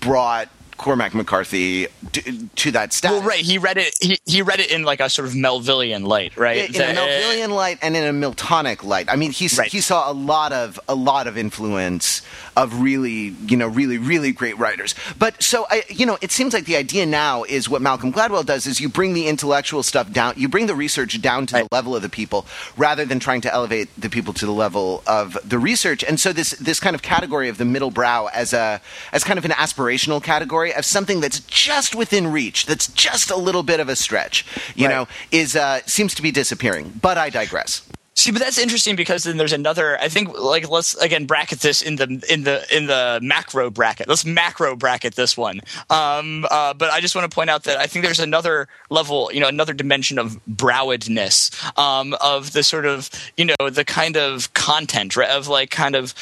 [0.00, 3.18] brought Cormac McCarthy to, to that status.
[3.18, 3.40] Well, right.
[3.40, 3.94] He read it.
[4.00, 6.68] He, he read it in like a sort of Melvillian light, right?
[6.68, 9.08] in, in a uh, Melvillian light and in a Miltonic light.
[9.10, 9.70] I mean, he's, Right.
[9.70, 12.22] he saw a lot of a lot of influence
[12.56, 14.94] of really, you know, really, really great writers.
[15.18, 18.44] But so I, you know, it seems like the idea now is what Malcolm Gladwell
[18.44, 21.68] does is you bring the intellectual stuff down, you bring the research down to Right.
[21.70, 25.02] the level of the people, rather than trying to elevate the people to the level
[25.06, 26.02] of the research.
[26.02, 28.80] And so this this kind of category of the middle brow as a
[29.12, 33.36] as kind of an aspirational category of something that's just within reach, that's just a
[33.36, 34.94] little bit of a stretch, you Right.
[34.94, 36.92] know, is uh, seems to be disappearing.
[37.00, 37.82] But I digress.
[38.16, 39.98] See, but that's interesting because then there's another.
[40.00, 44.06] I think like let's again bracket this in the in the in the macro bracket.
[44.08, 45.60] Let's macro bracket this one.
[45.90, 49.30] Um, uh, but I just want to point out that I think there's another level,
[49.32, 54.16] you know, another dimension of browedness um, of the sort of you know the kind
[54.16, 56.14] of content right, of like kind of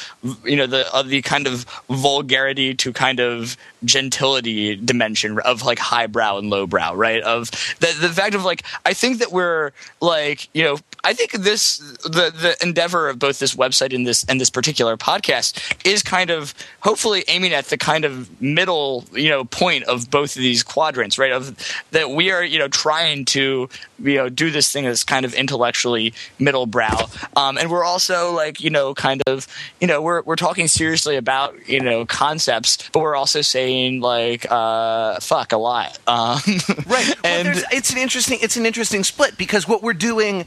[0.43, 5.79] you know the of the kind of vulgarity to kind of gentility dimension of like
[5.79, 7.21] highbrow and lowbrow, right?
[7.23, 11.31] Of the the fact of like I think that we're like you know I think
[11.33, 16.01] this the the endeavor of both this website and this and this particular podcast is
[16.01, 20.41] kind of hopefully aiming at the kind of middle you know point of both of
[20.41, 21.31] these quadrants, right?
[21.31, 21.57] Of
[21.91, 23.69] that we are you know trying to
[23.99, 28.31] you know do this thing that's kind of intellectually middle brow, um, and we're also
[28.31, 29.47] like you know kind of
[29.81, 34.45] you know we're we're talking seriously about you know concepts, but we're also saying like
[34.49, 36.39] uh, fuck a lot, um,
[36.87, 37.15] right?
[37.23, 40.45] and well, it's an interesting it's an interesting split because what we're doing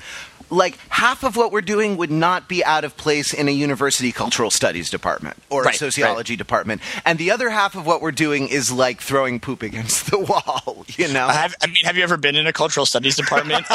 [0.51, 4.13] like half of what we're doing would not be out of place in a university
[4.13, 6.39] cultural studies department or right, a sociology right.
[6.39, 6.81] department.
[7.05, 10.85] And the other half of what we're doing is like throwing poop against the wall
[10.97, 11.29] you know?
[11.29, 13.67] Have, i mean have you ever been in a cultural studies department?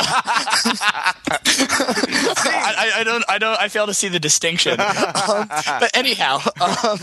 [2.44, 4.80] I, I, don't i don't i fail to see the distinction.
[4.80, 5.48] Um,
[5.80, 7.00] but anyhow um,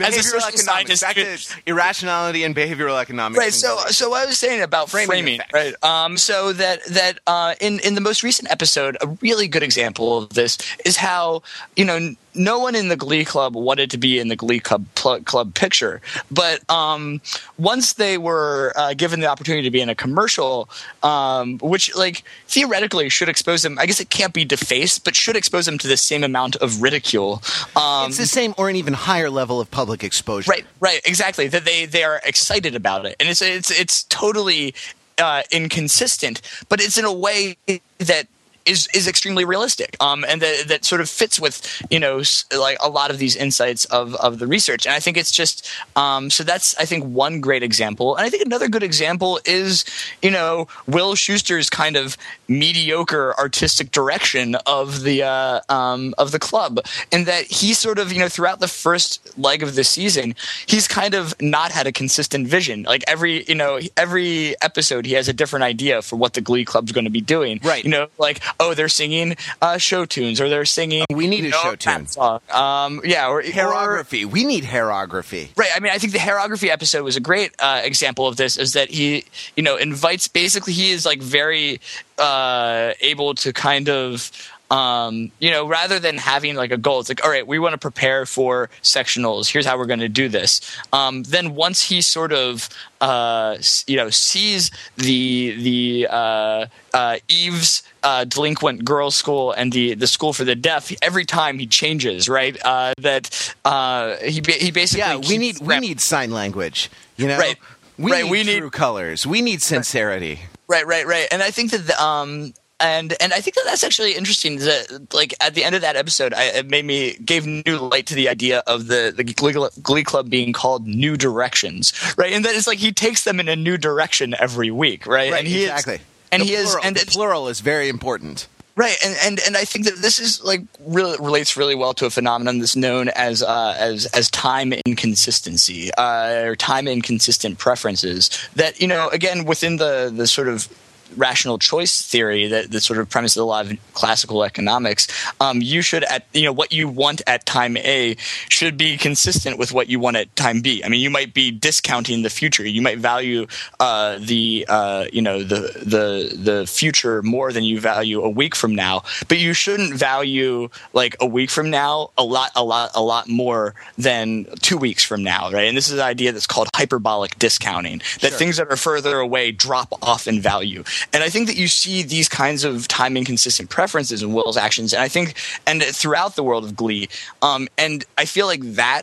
[0.00, 4.90] as a social scientist irrationality and behavioral economics right so so i was saying about
[4.90, 9.06] framing, framing right um, so that that uh, in in the most recent episode a
[9.20, 11.42] really good example of this is how
[11.76, 14.86] you know no one in the Glee Club wanted to be in the Glee Club
[14.94, 17.20] pl- club picture, but um,
[17.58, 20.68] once they were uh, given the opportunity to be in a commercial,
[21.02, 23.78] um, which like theoretically should expose them.
[23.78, 26.82] I guess it can't be defaced, but should expose them to the same amount of
[26.82, 27.42] ridicule.
[27.76, 30.50] Um, it's the same or an even higher level of public exposure.
[30.50, 31.48] Right, right, exactly.
[31.48, 34.74] That they they are excited about it, and it's it's it's totally
[35.18, 37.56] uh, inconsistent, but it's in a way
[37.98, 38.26] that
[38.66, 42.22] is is extremely realistic, um, and that that sort of fits with you know
[42.56, 44.86] like a lot of these insights of of the research.
[44.86, 48.30] And I think it's just um, so that's I think one great example, and I
[48.30, 49.84] think another good example is
[50.22, 52.16] you know Will Schuester's kind of
[52.48, 58.12] mediocre artistic direction of the uh, um, of the club, in that he sort of
[58.12, 60.34] you know throughout the first leg of the season,
[60.66, 62.82] he's kind of not had a consistent vision.
[62.82, 66.64] Like every you know every episode, he has a different idea for what the Glee
[66.64, 67.60] Club's going to be doing.
[67.62, 67.84] Right.
[67.84, 71.04] You know, like oh, they're singing uh, show tunes or they're singing.
[71.10, 72.06] We need a show tune.
[72.06, 72.40] Song.
[72.50, 74.24] Um, yeah, or hairography.
[74.24, 75.48] Or, we need hairography.
[75.56, 75.70] Right.
[75.74, 78.56] I mean, I think the hairography episode was a great uh, example of this.
[78.56, 79.24] Is that he,
[79.56, 81.80] you know, invites basically he is like very
[82.18, 84.30] uh, able to kind of
[84.70, 87.72] um, you know, rather than having like a goal, it's like, all right, we want
[87.72, 89.50] to prepare for sectionals.
[89.50, 90.60] Here's how we're going to do this.
[90.92, 92.68] Um, then once he sort of,
[93.00, 99.94] uh, you know, sees the the uh, uh, Eve's uh, delinquent girls' school and the
[99.94, 102.56] the school for the deaf, every time he changes, right?
[102.64, 107.38] Uh, that uh, he he basically yeah, we need we need sign language, you know,
[107.38, 107.56] right?
[107.98, 109.26] We right, need we true need colors.
[109.26, 110.40] We need sincerity.
[110.68, 111.26] Right, right, right.
[111.32, 114.58] And I think that the, um, and and I think that that's actually interesting.
[114.58, 118.06] That like at the end of that episode, I, it made me gave new light
[118.06, 122.32] to the idea of the the Glee, Club being called New Directions, right?
[122.32, 125.30] And that it's like he takes them in a new direction every week, right?
[125.30, 125.96] Right, and he exactly.
[125.96, 126.00] Is,
[126.32, 128.48] and the he plural, is, and the plural is very important.
[128.76, 132.06] Right, and, and and I think that this is like really relates really well to
[132.06, 138.30] a phenomenon that's known as uh, as as time inconsistency uh, or time inconsistent preferences.
[138.56, 140.68] That you know, again, within the the sort of
[141.16, 145.08] rational choice theory that, the sort of premises of a lot of classical economics,
[145.40, 148.16] um, you should at you know what you want at time A
[148.48, 150.82] should be consistent with what you want at time B.
[150.84, 152.66] I mean, you might be discounting the future.
[152.66, 153.46] You might value
[153.80, 158.54] uh, the uh, you know the the the future more than you value a week
[158.54, 162.90] from now, but you shouldn't value like a week from now a lot a lot
[162.94, 165.66] a lot more than two weeks from now, right?
[165.68, 168.38] And this is an idea that's called hyperbolic discounting that Sure.
[168.38, 170.84] things that are further away drop off in value.
[171.12, 174.92] And I think that you see these kinds of time inconsistent preferences in Will's actions,
[174.92, 175.34] and I think,
[175.66, 177.08] and throughout the world of Glee,
[177.42, 179.02] um, and I feel like that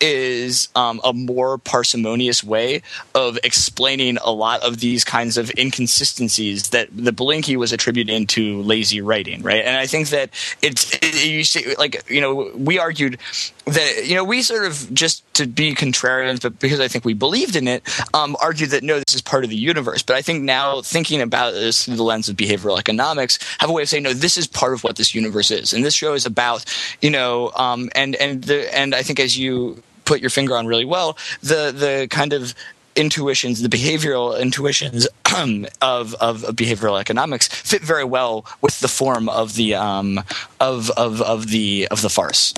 [0.00, 2.82] is um, a more parsimonious way
[3.14, 8.60] of explaining a lot of these kinds of inconsistencies that the Belinkie was attributing to
[8.62, 9.64] lazy writing, right?
[9.64, 10.30] And I think that
[10.62, 13.18] it's it, you see, like you know we argued
[13.66, 17.14] that you know we sort of just to be contrarians, but because I think we
[17.14, 17.82] believed in it,
[18.14, 20.02] um, argued that no, this is part of the universe.
[20.02, 23.72] But I think now thinking about this through the lens of behavioral economics, have a
[23.72, 26.14] way of saying no, this is part of what this universe is, and this show
[26.14, 26.64] is about
[27.00, 30.66] you know, um, and and the and I think as you put your finger on
[30.66, 32.54] really well the the kind of
[32.96, 39.28] intuitions, the behavioral intuitions of, of, of behavioral economics, fit very well with the form
[39.28, 40.18] of the um,
[40.60, 42.54] of, of of the of the farce.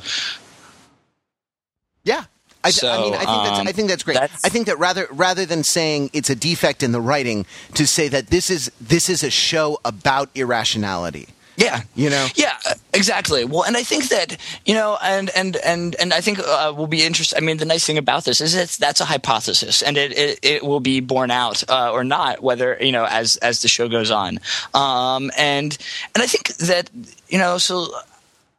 [2.05, 2.25] Yeah.
[2.65, 4.15] I, So, I mean, I think that's, um, I think that's great.
[4.15, 7.87] that's- I think that rather rather than saying it's a defect in the writing, to
[7.87, 11.29] say that this is this is a show about irrationality.
[11.59, 12.29] Yeah, You know?
[12.37, 13.45] Yeah, uh, exactly.
[13.45, 16.87] Well, and I think that you know, and and and and I think uh, will
[16.87, 17.37] be interesting.
[17.37, 20.39] I mean, the nice thing about this is it's that's a hypothesis, and it it,
[20.43, 23.89] it will be borne out uh, or not, whether you know as as the show
[23.89, 24.39] goes on.
[24.73, 25.77] Um, and
[26.15, 26.91] and I think that
[27.29, 27.89] you know, so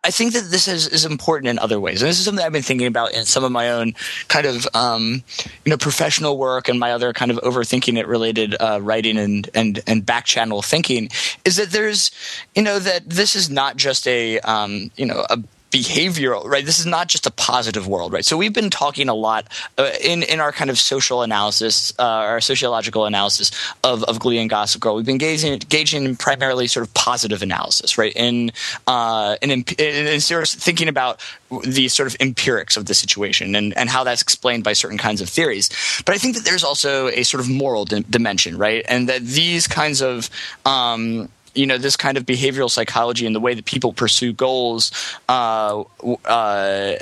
[0.02, 2.02] I think that this is, is important in other ways.
[2.02, 3.94] And this is something I've been thinking about in some of my own
[4.30, 5.24] kind of, um,
[5.66, 9.50] you know, professional work and my other kind of overthinking it related uh, writing and,
[9.54, 11.10] and, and back channel thinking
[11.44, 12.12] is that there's,
[12.56, 15.38] you know, that this is not just a, um, you know, a
[15.72, 16.66] behavioral right?
[16.66, 18.26] This is not just a positive world right?
[18.26, 22.04] So we've been talking a lot uh, in in our kind of social analysis uh,
[22.04, 23.52] our sociological analysis
[23.84, 24.96] of, of glee and gossip girl.
[24.96, 28.14] We've been engaging, engaging in primarily sort of positive analysis right?
[28.16, 28.52] In
[28.88, 31.22] uh in, in, in thinking about
[31.64, 35.22] the sort of empirics of the situation and, and how that's explained by certain kinds
[35.22, 35.70] of theories.
[36.06, 38.84] But i think that there's also a sort of moral di- dimension right?
[38.88, 40.30] And that these kinds of
[40.66, 41.30] um
[41.60, 44.92] you know this kind of behavioral psychology and the way that people pursue goals
[45.28, 45.84] uh,
[46.26, 46.96] uh,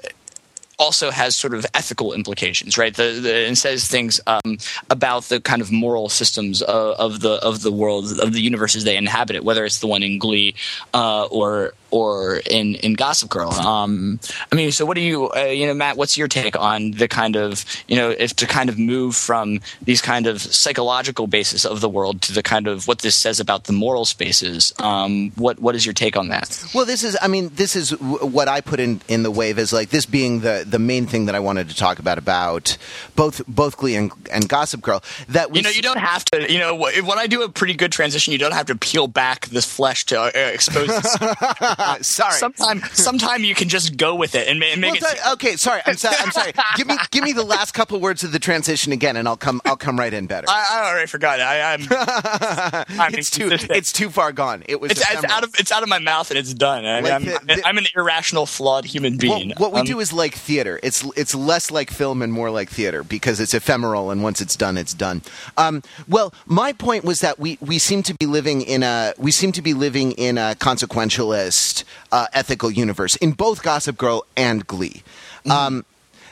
[0.80, 2.96] also has sort of ethical implications, right?
[2.96, 4.58] The, the, and says things um,
[4.90, 8.84] about the kind of moral systems of, of the of the world of the universes
[8.84, 10.56] they inhabit, it, whether it's the one in Glee
[10.94, 13.52] uh, or or in in Gossip Girl.
[13.52, 14.20] Um,
[14.52, 15.98] I mean, so what do you uh, you know, Matt?
[15.98, 19.60] What's your take on the kind of you know if to kind of move from
[19.82, 23.40] these kind of psychological basis of the world to the kind of what this says
[23.40, 24.74] about the moral spaces?
[24.80, 26.63] Um, what what is your take on that?
[26.74, 29.74] Well, this is, I mean, this is what I put in, in the wave as
[29.74, 32.77] like this being the, the main thing that I wanted to talk about about
[33.15, 35.03] both both Glee and, and Gossip Girl.
[35.30, 36.51] That we You know, you don't have to.
[36.51, 39.47] You know, when I do a pretty good transition, you don't have to peel back
[39.47, 40.88] this flesh to uh, expose.
[40.88, 41.17] This.
[41.21, 42.34] uh, sorry.
[42.34, 45.15] Sometime, sometime you can just go with it and, ma- and make Well, it.
[45.17, 45.82] th- okay, sorry.
[45.86, 46.15] I'm sorry.
[46.19, 46.53] I'm sorry.
[46.75, 49.62] give me give me the last couple words of the transition again, and I'll come
[49.65, 50.47] I'll come right in better.
[50.49, 51.39] I, I already forgot.
[51.39, 51.82] I, I'm.
[52.99, 54.63] I'm it's too it's too far gone.
[54.67, 56.86] It was It's, it's out of it's out of my mouth and it's done.
[56.86, 59.53] I mean, Like I'm, the- the- I'm an irrational, flawed human Well, being.
[59.58, 60.80] what we Um, do is like theater.
[60.82, 64.56] It's it's less like film and more like theater because it's ephemeral and once it's
[64.56, 65.22] done, it's done.
[65.56, 69.32] Um, well, my point was that we, we seem to be living in a we
[69.32, 74.65] seem to be living in a consequentialist uh, ethical universe in both Gossip Girl and
[74.65, 75.04] Glee.
[75.48, 75.86] Um,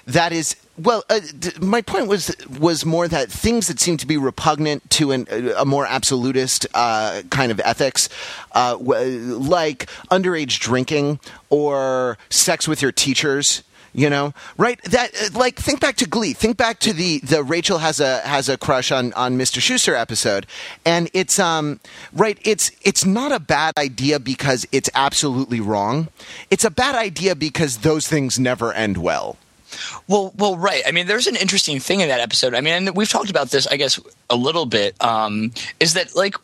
[0.08, 0.56] that is.
[0.78, 4.90] Well, uh, d- my point was was more that things that seem to be repugnant
[4.98, 8.10] to an, a more absolutist uh, kind of ethics,
[8.52, 13.64] uh, w- like underage drinking or sex with your teachers,
[13.96, 14.82] you know, right?
[14.84, 16.34] That uh, like think back to Glee.
[16.34, 19.60] Think back to the the Rachel has a has a crush on on Mr.
[19.60, 20.46] Schuester episode,
[20.86, 21.80] and it's um
[22.14, 22.38] right.
[22.44, 26.10] It's it's not a bad idea because it's absolutely wrong.
[26.52, 29.38] It's a bad idea because those things never end well.
[30.08, 30.84] Well, well, right.
[30.88, 32.54] I mean, there's an interesting thing in that episode.
[32.54, 34.96] I mean, and we've talked about this, I guess, a little bit.
[35.04, 36.36] Um, is that like,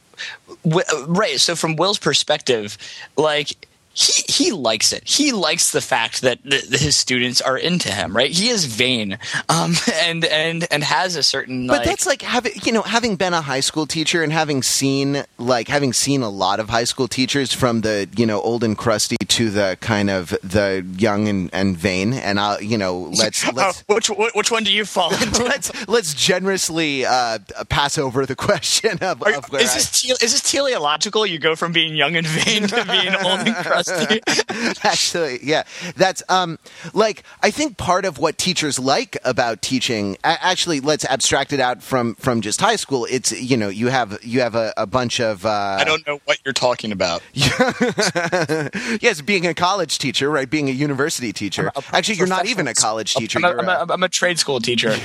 [0.64, 1.40] w- right?
[1.40, 2.78] So, from Will's perspective,
[3.18, 3.68] like.
[3.93, 5.04] He, he likes it.
[5.06, 8.32] He likes the fact that th- his students are into him, right?
[8.32, 9.17] He is vain,
[9.49, 11.67] um, and and and has a certain.
[11.67, 14.63] But like, that's like having you know having been a high school teacher and having
[14.63, 18.63] seen like having seen a lot of high school teachers from the you know old
[18.63, 22.97] and crusty to the kind of the young and, and vain and uh, you know
[23.19, 25.13] let's let's which which one do you fall?
[25.13, 25.43] into?
[25.43, 30.01] let's let's generously uh, pass over the question of, Are- of where is I- this
[30.01, 31.25] te- is this teleological?
[31.25, 33.81] You go from being young and vain to being old and crusty.
[34.84, 35.63] actually yeah.
[35.96, 36.60] That's um
[36.94, 41.82] like i think part of what teachers like about teaching actually let's abstract it out
[41.82, 43.08] from from just high school.
[43.10, 46.20] It's you know you have you have a, a bunch of uh I don't know
[46.26, 47.22] what you're talking about.
[47.34, 50.50] yes being a college teacher right?
[50.50, 51.72] Being a university teacher.
[51.91, 53.39] Actually you're not even a college teacher.
[53.39, 54.89] I'm a, I'm, a, I'm a trade school teacher.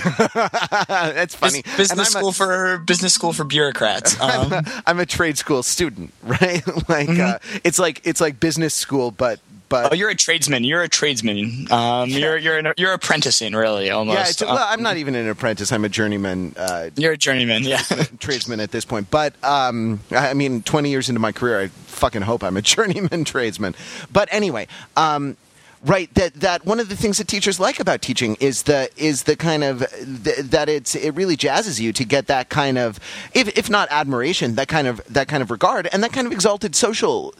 [0.89, 1.63] that's funny.
[1.63, 4.21] Bus- business And school a, for business school for bureaucrats.
[4.21, 6.63] Um, I'm a trade school student right?
[6.89, 10.63] Like uh, it's like it's like business school but but oh, you're a tradesman.
[10.63, 11.67] You're a tradesman.
[11.73, 14.41] Um, You're you're an, you're apprenticing really almost.
[14.41, 17.65] yeah Um, well i'm not even an apprentice i'm a journeyman uh, you're a journeyman.
[17.65, 17.83] Yeah.
[18.21, 19.11] tradesman at this point.
[19.11, 23.25] But um, I mean, 20 years into my career, I fucking hope I'm a journeyman
[23.25, 23.75] tradesman.
[24.13, 25.37] But anyway, um,
[25.85, 29.25] right that that one of the things that teachers like about teaching is the is
[29.25, 29.81] the kind of
[30.25, 33.01] th- that it's it really jazzes you to get that kind of
[33.35, 36.33] if if not admiration, that kind of that kind of regard and that kind of
[36.33, 37.35] exalted social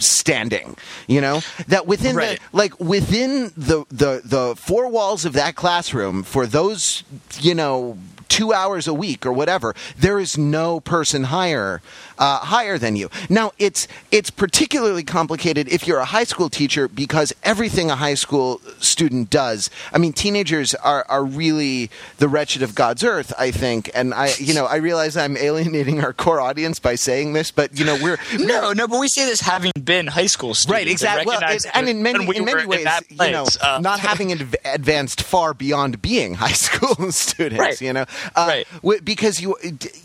[0.00, 2.38] standing you know that within Right.
[2.50, 7.04] the like within the the the four walls of that classroom for those
[7.38, 7.96] you know
[8.28, 11.82] two hours a week or whatever, there is no person higher
[12.20, 13.10] uh, higher than you.
[13.28, 18.14] Now it's it's particularly complicated if you're a high school teacher because everything a high
[18.14, 19.70] school student does.
[19.92, 23.32] I mean, teenagers are are really the wretched of God's earth.
[23.38, 27.32] I think, and I you know I realize I'm alienating our core audience by saying
[27.32, 30.54] this, but you know we're no no, but we say this having been high school
[30.54, 30.88] students, right?
[30.88, 31.26] Exactly.
[31.26, 34.54] Well, it, and in many we in many ways, you know, uh, not having adv-
[34.64, 37.80] advanced far beyond being high school students, right.
[37.80, 38.04] you know,
[38.36, 38.66] uh, right?
[38.82, 39.56] W- because you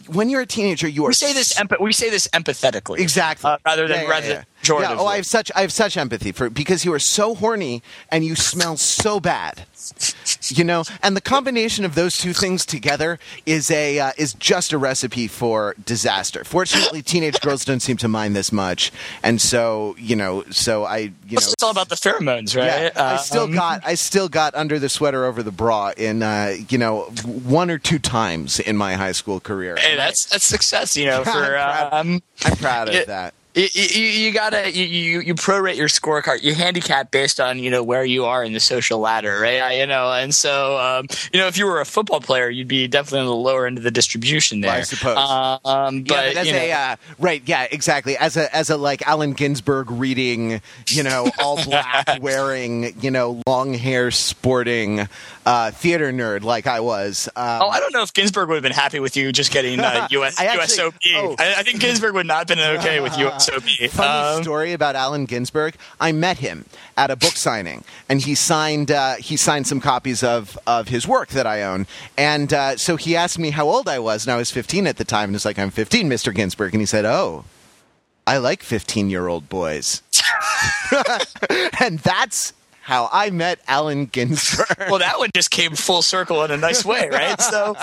[0.08, 3.50] when you're a teenager, you are we say this emp- we say this empathetically, exactly,
[3.50, 4.34] uh, rather than yeah, yeah, rather yeah.
[4.36, 4.92] than Jordan.
[4.92, 7.82] Yeah, oh, I have such I have such empathy for because you are so horny
[8.12, 9.66] and you smell so bad.
[10.50, 14.74] You know, and the combination of those two things together is a uh, is just
[14.74, 16.44] a recipe for disaster.
[16.44, 18.92] Fortunately, teenage girls don't seem to mind this much,
[19.22, 22.92] and so you know, so I you know, it's all about the pheromones, right?
[22.96, 26.24] Yeah, I still Um, got I still got under the sweater over the bra in
[26.24, 29.76] uh, you know one or two times in my high school career.
[29.78, 31.18] Hey, that's that's success, you know.
[31.20, 33.36] I'm For proud- um, I'm proud of it- that.
[33.56, 37.70] You, you, you gotta you, you you prorate your scorecard, you handicap based on you
[37.72, 39.62] know where you are in the social ladder, right?
[39.62, 42.68] I- You know, and so um, you know if you were a football player, you'd
[42.68, 44.72] be definitely on the lower end of the distribution there.
[44.72, 45.18] I suppose.
[45.18, 48.18] Um, but, yeah, but as you know, a uh, right, yeah, exactly.
[48.18, 53.42] As a as a like Allen Ginsberg reading, you know, all black, wearing, you know,
[53.48, 55.08] long hair, sporting
[55.46, 57.28] uh, theater nerd like I was.
[57.36, 59.80] Um, Oh, I don't know if Ginsberg would have been happy with you just getting
[59.80, 60.96] uh, US, I actually- USOP.
[61.16, 61.36] oh.
[61.38, 63.90] I, I think Ginsberg would not have been okay with USOP.
[63.92, 65.76] Funny Um, story about Allen Ginsberg.
[66.00, 66.66] I met him
[66.98, 71.08] at a book signing, and he signed uh, he signed some copies of of his
[71.08, 71.86] work that I own.
[72.18, 74.98] And uh, so he asked me how old I was, and I was 15 at
[74.98, 75.30] the time.
[75.30, 76.34] And it's like I'm 15, Mr.
[76.34, 76.74] Ginsberg.
[76.74, 77.46] and he said, "Oh,
[78.26, 80.02] I like 15 year old boys,"
[81.80, 82.54] and that's
[82.86, 84.68] how I met Allen Ginsberg.
[84.92, 87.42] well, that one just came full circle in a nice way, right?
[87.42, 87.76] So,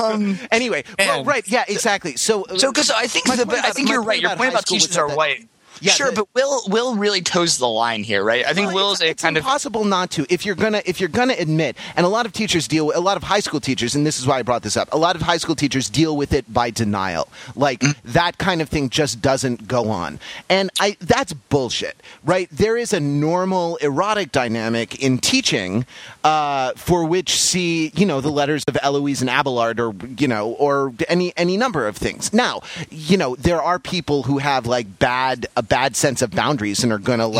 [0.00, 2.14] um, anyway, well, right, yeah, exactly.
[2.16, 4.20] So, So, because I think the, I think you're right.
[4.20, 5.48] Your point about teachers are white.
[5.80, 8.44] Yeah, sure, the- but Will Will really toes the line here, right?
[8.46, 10.82] I think Well, Will's it's, a it's kind of impossible not to if you're gonna
[10.84, 13.40] if you're gonna admit and a lot of teachers deal with a lot of high
[13.40, 15.54] school teachers and this is why I brought this up a lot of high school
[15.56, 17.94] teachers deal with it by denial like Mm.
[18.04, 20.18] that kind of thing just doesn't go on
[20.48, 25.86] and I that's bullshit right there is a normal erotic dynamic in teaching
[26.24, 30.50] uh, for which see you know the letters of Eloise and Abelard or you know
[30.52, 32.60] or any any number of things now
[32.90, 36.92] you know there are people who have like bad a bad sense of boundaries and
[36.92, 37.36] are going to Mm-hmm.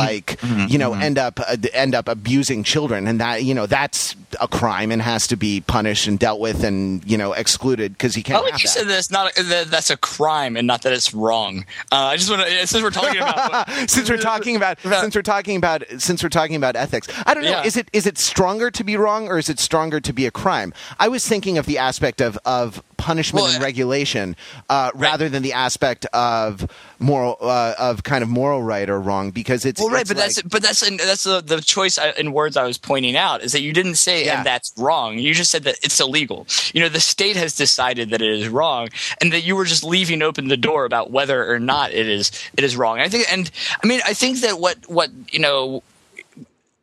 [0.61, 4.15] like you know end up uh, end up abusing children and that you know that's
[4.41, 8.15] a crime and has to be punished and dealt with and you know excluded because
[8.15, 8.73] he can't I like have you that.
[8.73, 11.65] said that it's not that that's a crime and not that it's wrong.
[11.91, 15.15] Uh, I just want to since we're talking about since we're talking about About- since
[15.17, 17.65] we're talking about since we're talking about ethics i don't know Yeah.
[17.65, 20.31] is it is it stronger to be wrong or is it stronger to be a
[20.31, 24.37] crime i was thinking of the aspect of of punishment Well, and uh, regulation
[24.69, 29.31] uh, rather than the aspect of moral uh, of kind of moral right or wrong
[29.31, 32.11] because it's Well, right, it's but that's like- but that's that's the, the choice I,
[32.19, 34.39] in words I was pointing out is that you didn't say Yeah.
[34.39, 35.19] and that's wrong.
[35.19, 36.47] You just said that it's illegal.
[36.73, 38.89] You know, the state has decided that it is wrong,
[39.21, 42.31] and that you were just leaving open the door about whether or not it is
[42.57, 42.99] it is wrong.
[43.01, 43.51] I think, and
[43.83, 45.83] I mean, I think that what what you know.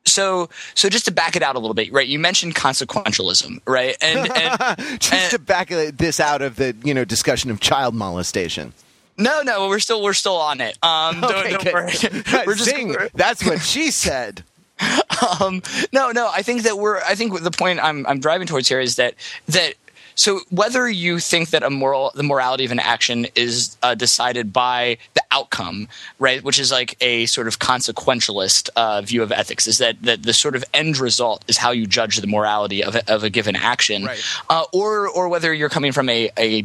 [0.05, 2.07] So, so just to back it out a little bit, right?
[2.07, 3.97] You mentioned consequentialism, right?
[4.01, 7.93] And, and just and- to back this out of the you know discussion of child
[7.93, 8.71] molestation
[9.17, 10.77] no, no, we're still we're still on it.
[10.83, 11.91] Um, don't, Okay, don't worry.
[12.45, 12.95] we're just Zing.
[13.13, 14.43] that's what she said
[15.39, 15.61] um,
[15.91, 16.29] no, no.
[16.31, 16.97] I think that we're.
[16.99, 19.15] I think the point I'm I'm driving towards here is that
[19.47, 19.73] that.
[20.15, 24.51] So whether you think that a moral, the morality of an action is uh, decided
[24.51, 25.87] by the outcome,
[26.19, 30.23] right, which is like a sort of consequentialist uh, view of ethics, is that, that
[30.23, 33.29] the sort of end result is how you judge the morality of a, of a
[33.29, 34.21] given action, Right.
[34.49, 36.63] uh, or or whether you're coming from a, a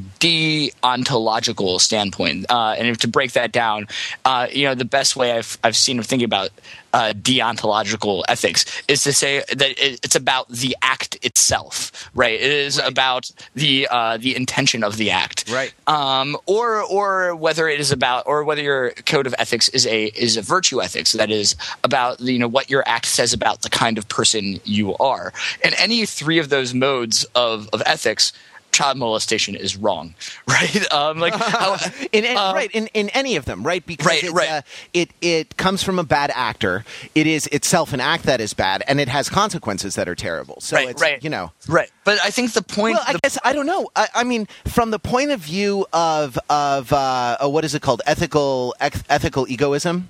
[0.83, 2.47] deontological standpoint.
[2.51, 3.87] Uh, and to break that down,
[4.25, 6.51] uh, you know, the best way I've I've seen of thinking about
[6.95, 12.35] uh, deontological ethics is to say that it, it's about the act itself, right?
[12.35, 15.73] It is about the uh, the intention of the act, Right.
[15.87, 20.07] Um, or or whether it is about, or whether your code of ethics is a
[20.07, 23.71] is a virtue ethics that is about you know what your act says about the
[23.71, 25.33] kind of person you are.
[25.65, 28.33] And any three of those modes of of ethics.
[28.73, 30.15] Child molestation is wrong,
[30.49, 30.93] right?
[30.93, 31.77] Um, like, how,
[32.13, 34.49] in any, uh, right in, in any of them right because Right, it's, right.
[34.51, 34.63] Uh,
[34.95, 38.83] it it comes from a bad actor it is itself an act that is bad
[38.89, 41.23] and it has consequences that are terrible so Right, it's right.
[41.23, 41.91] you know right.
[42.05, 42.95] But I think the point.
[42.97, 43.91] well, I the- guess I don't know.
[43.95, 48.03] I, I mean, from the point of view of of uh, what is it called?
[48.07, 50.09] Ethical ex- ethical egoism.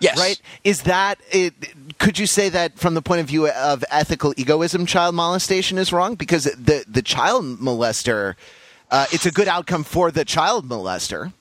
[0.00, 0.18] Yes.
[0.18, 0.40] Right?
[0.64, 1.54] Is that it?
[1.98, 5.92] Could you say that from the point of view of ethical egoism, child molestation is
[5.92, 8.34] wrong because the the child molester,
[8.90, 11.32] uh, it's a good outcome for the child molester.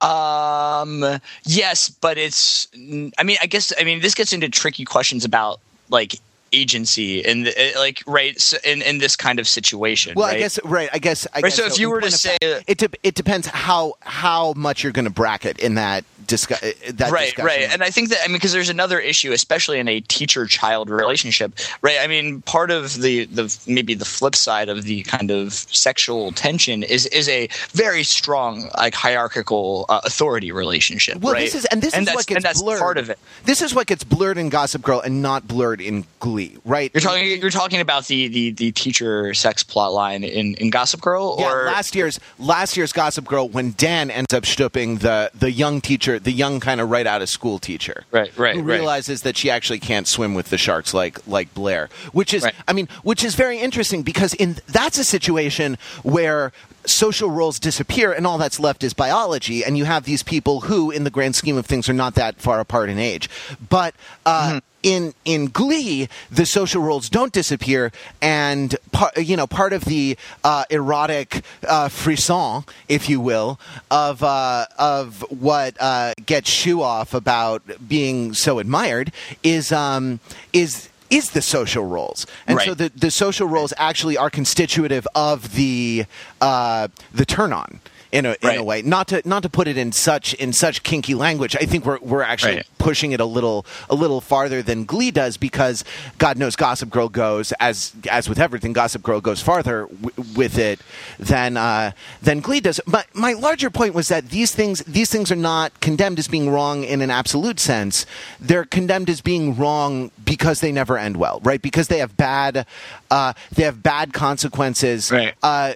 [0.00, 1.20] Um.
[1.44, 2.68] Yes, but it's.
[2.74, 3.72] I mean, I guess.
[3.78, 6.16] I mean, this gets into tricky questions about like
[6.52, 10.14] agency and uh, like right so in in this kind of situation.
[10.16, 10.36] Well, right?
[10.36, 10.88] I guess right.
[10.92, 11.26] I guess.
[11.34, 13.94] I Right, guess so if you were to say- fact, it de- it depends how
[14.00, 17.44] how much you're going to bracket in that discuss that right discussion.
[17.44, 20.46] right and i think that i mean because there's another issue especially in a teacher
[20.46, 25.02] child relationship right i mean part of the the maybe the flip side of the
[25.02, 31.32] kind of sexual tension is is a very strong like hierarchical uh, authority relationship Well,
[31.34, 32.78] right this is and this is that's, what gets and that's blurred.
[32.80, 36.04] part of it This is what gets blurred in Gossip Girl and not blurred in
[36.20, 36.90] Glee, right?
[36.94, 41.00] you're talking you're talking about the the, the teacher sex plot line in in gossip
[41.00, 45.30] girl Yeah, or last year's last year's Gossip Girl when Dan ends up stooping the
[45.34, 48.62] the young teacher, the young kind of right out of school teacher, Right, right, who
[48.62, 48.78] right.
[48.78, 52.54] realizes that she actually can't swim with the sharks like like Blair, which is, Right.
[52.68, 56.52] I mean, which is very interesting because in that's a situation where
[56.84, 60.90] social roles disappear and all that's left is biology, and you have these people who,
[60.90, 63.28] in the grand scheme of things, are not that far apart in age,
[63.68, 63.94] but.
[64.26, 64.58] Uh, Mm-hmm.
[64.82, 70.16] In in Glee, the social roles don't disappear, and part you know part of the
[70.42, 73.60] uh, erotic uh, frisson, if you will,
[73.90, 79.12] of uh, of what uh, gets Schue off about being so admired
[79.42, 80.18] is um,
[80.52, 85.54] is is the social roles, and so the the social roles actually are constitutive of
[85.54, 86.06] the
[86.40, 87.80] uh, the turn on.
[88.12, 90.82] In a, in a way, not to not to put it in such in such
[90.82, 91.56] kinky language.
[91.56, 92.66] I think we're we're actually Right.
[92.76, 95.82] pushing it a little a little farther than Glee does because
[96.18, 100.58] God knows Gossip Girl goes as as with everything Gossip Girl goes farther w- with
[100.58, 100.80] it
[101.18, 102.80] than uh, than Glee does.
[102.86, 106.50] But my larger point was that these things these things are not condemned as being
[106.50, 108.04] wrong in an absolute sense.
[108.38, 111.62] They're condemned as being wrong because they never end well, right?
[111.62, 112.66] Because they have bad
[113.10, 115.10] uh, they have bad consequences.
[115.10, 115.34] Right.
[115.42, 115.74] Uh,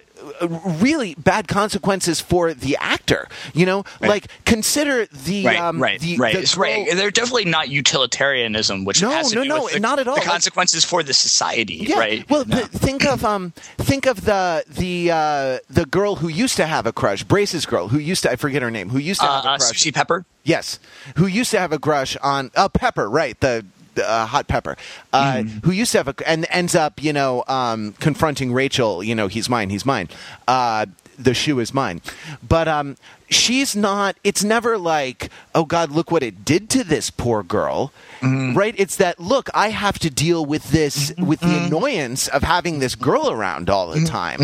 [0.48, 3.28] really bad consequences for the actor.
[3.54, 4.08] You know, Right.
[4.08, 6.86] like consider the Right, um, right, the, right, the right.
[6.94, 10.14] They're definitely not utilitarianism, which No, no, no, the, not at all.
[10.16, 11.98] The Like- consequences for the society, Yeah.
[11.98, 12.30] right?
[12.30, 12.56] Well, No.
[12.56, 16.86] th- think of um, think of the the uh, the girl who used to have
[16.86, 19.44] a crush, Brace's girl, who used to I forget her name, who used to have
[19.44, 19.68] uh, a uh, crush.
[19.68, 20.24] Susie Pepper.
[20.44, 20.78] Yes,
[21.16, 23.38] who used to have a crush on uh, Pepper, right?
[23.40, 23.64] The
[23.98, 24.76] uh, hot Pepper,
[25.12, 25.66] uh, Mm-hmm.
[25.66, 29.02] who used to have a and ends up, you know, um, confronting Rachel.
[29.02, 30.08] You know, he's mine, he's mine.
[30.48, 30.86] Uh,
[31.18, 32.02] the Schue is mine,
[32.46, 32.96] but um,
[33.28, 34.16] she's not.
[34.24, 37.92] It's never like, oh God, look what it did to this poor girl.
[38.20, 38.56] Mm-hmm.
[38.56, 38.74] Right?
[38.78, 39.50] It's that look.
[39.52, 41.66] I have to deal with this with the Mm-hmm.
[41.66, 44.40] annoyance of having this girl around all the time.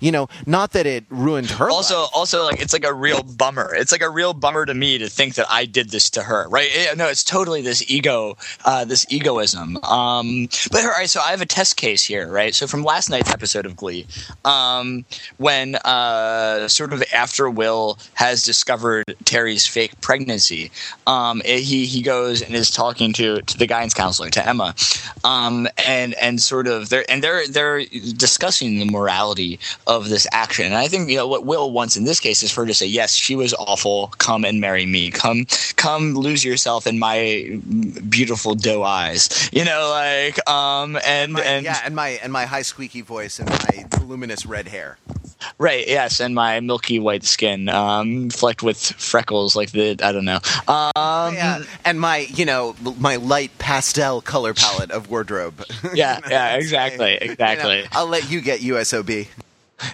[0.00, 1.68] You know, not that it ruined her.
[1.70, 2.10] Also, life.
[2.14, 3.74] also, like it's like a real bummer.
[3.74, 6.48] It's like a real bummer to me to think that I did this to her,
[6.48, 6.68] right?
[6.74, 9.76] Yeah, no, it's totally this ego, uh, this egoism.
[9.84, 12.54] Um, but all right, so I have a test case here, right?
[12.54, 14.06] So from last night's episode of Glee,
[14.44, 15.04] um,
[15.36, 17.98] when uh, sort of after Will
[18.28, 20.70] has discovered Terri's fake pregnancy,
[21.06, 24.74] um, it- he he goes and is talking to to the guidance counselor to Emma,
[25.24, 27.84] um, and and sort of they're and they're they're
[28.16, 30.66] discussing the morality of this action.
[30.66, 32.74] And I think you know what Will wants in this case is for her to
[32.74, 34.12] say, yes, she was awful.
[34.18, 35.10] Come and marry me.
[35.10, 35.46] Come
[35.76, 37.58] come lose yourself in my
[38.08, 39.48] beautiful doe eyes.
[39.52, 43.38] You know, like um and My- and yeah, and my and my high squeaky voice
[43.38, 44.98] and my voluminous red hair.
[45.58, 50.24] Right yes and my milky white skin um flecked with freckles like the i don't
[50.24, 55.64] know um yeah, and my you know my light pastel color palette of wardrobe.
[55.94, 59.28] yeah yeah exactly You know, exactly I'll let you get USOB.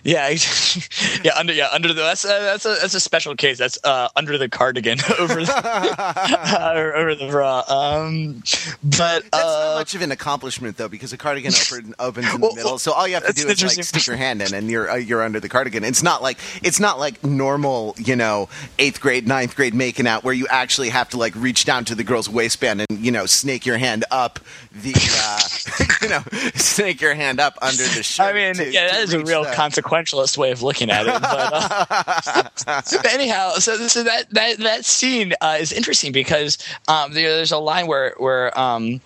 [0.04, 0.28] Yeah,
[1.24, 3.58] yeah, under yeah under the that's uh, that's a that's a special case.
[3.58, 7.64] That's uh, under the cardigan over the uh, over the bra.
[7.68, 8.42] Um,
[8.82, 12.40] but That's not uh, much of an accomplishment though, because the cardigan open, opens in
[12.40, 12.78] the Well, middle.
[12.78, 14.96] So all you have to do is like stick your hand in, and you're uh,
[14.96, 15.82] you're under the cardigan.
[15.84, 20.22] It's not like it's not like normal, you know, eighth grade, ninth grade making out
[20.22, 23.26] where you actually have to like reach down to the girl's waistband and you know
[23.26, 24.38] snake your hand up
[24.72, 26.22] the uh, you know
[26.54, 28.26] snake your hand up under the shirt.
[28.26, 31.20] I mean, to- yeah, that is a real the- consequentialist way of looking at it.
[31.20, 36.58] But, uh, anyhow, so, so that that that scene uh, is interesting because
[36.88, 39.00] um, there, there's a line where where um,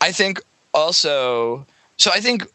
[0.00, 0.40] I think
[0.74, 1.66] also.
[1.98, 2.46] So I think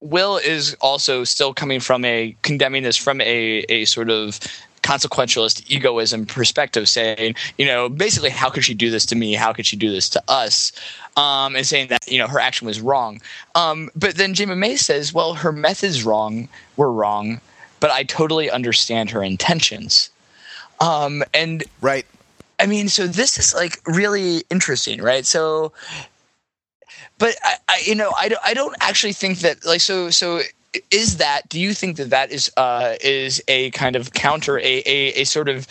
[0.00, 4.38] Will is also still coming from a condemning this from a a sort of
[4.86, 9.34] consequentialist egoism perspective, saying, you know, basically, how could she do this to me?
[9.34, 10.72] How could she do this to us?
[11.16, 13.20] Um, and saying that you know her action was wrong.
[13.54, 17.40] Um, but then Jayma Mays says, well, her methods wrong were wrong,
[17.80, 20.10] but I totally understand her intentions.
[20.80, 22.06] Um, and right.
[22.12, 22.16] I
[22.58, 25.26] I mean, so this is like really interesting, right?
[25.26, 25.72] So,
[27.18, 30.40] but I, I you know, I don't, I don't actually think that like so so
[30.90, 34.82] is that do you think that that is uh, is a kind of counter a,
[34.86, 35.66] a, a sort of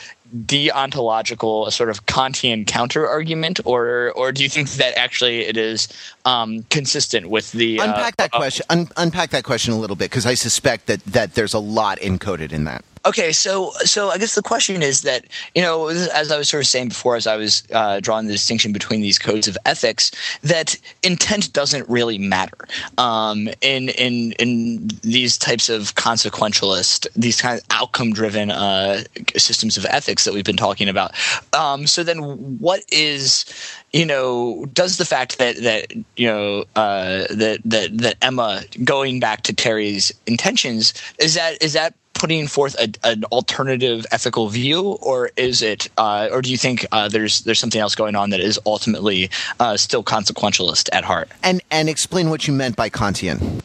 [0.45, 5.57] deontological a sort of kantian counter argument or or do you think that actually it
[5.57, 5.87] is
[6.25, 10.09] um, consistent with the unpack uh, that question un- unpack that question a little bit
[10.09, 12.83] because i suspect that that there's a lot encoded in that.
[13.05, 16.63] Okay, so so I guess the question is that you know, as I was sort
[16.63, 20.09] of saying before, as I was uh, drawing the distinction between these codes of ethics,
[20.41, 22.67] that intent doesn't really matter.
[22.97, 29.03] Um, in in in these types of consequentialist, these kind of outcome-driven uh,
[29.37, 31.11] systems of ethics that we've been talking about.
[31.53, 32.19] Um, so then,
[32.59, 33.45] what is
[33.93, 39.19] you know, does the fact that that you know uh, that that that Emma going
[39.19, 44.97] back to Terri's intentions is that is that putting forth a, an alternative ethical view,
[45.01, 48.31] or is it, uh, or do you think uh, there's there's something else going on
[48.31, 51.29] that is ultimately uh, still consequentialist at heart?
[51.43, 53.61] And and explain what you meant by Kantian.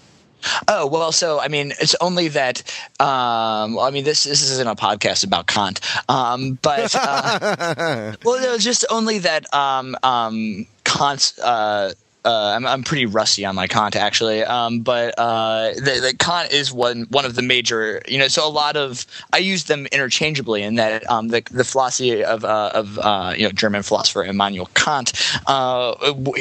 [0.68, 2.62] Oh well, so I mean, it's only that.
[2.98, 8.42] Um, well, I mean, this this isn't a podcast about Kant, um, but uh, well,
[8.42, 11.38] it was just only that um, um, Kant's.
[11.38, 11.92] Uh,
[12.24, 16.52] uh, I'm, I'm pretty rusty on my Kant actually, um, but uh, the, the Kant
[16.52, 18.02] is one one of the major.
[18.06, 21.64] You know, so a lot of I use them interchangeably in that um, the the
[21.64, 25.12] philosophy of uh, of uh, you know German philosopher Immanuel Kant
[25.46, 25.94] uh,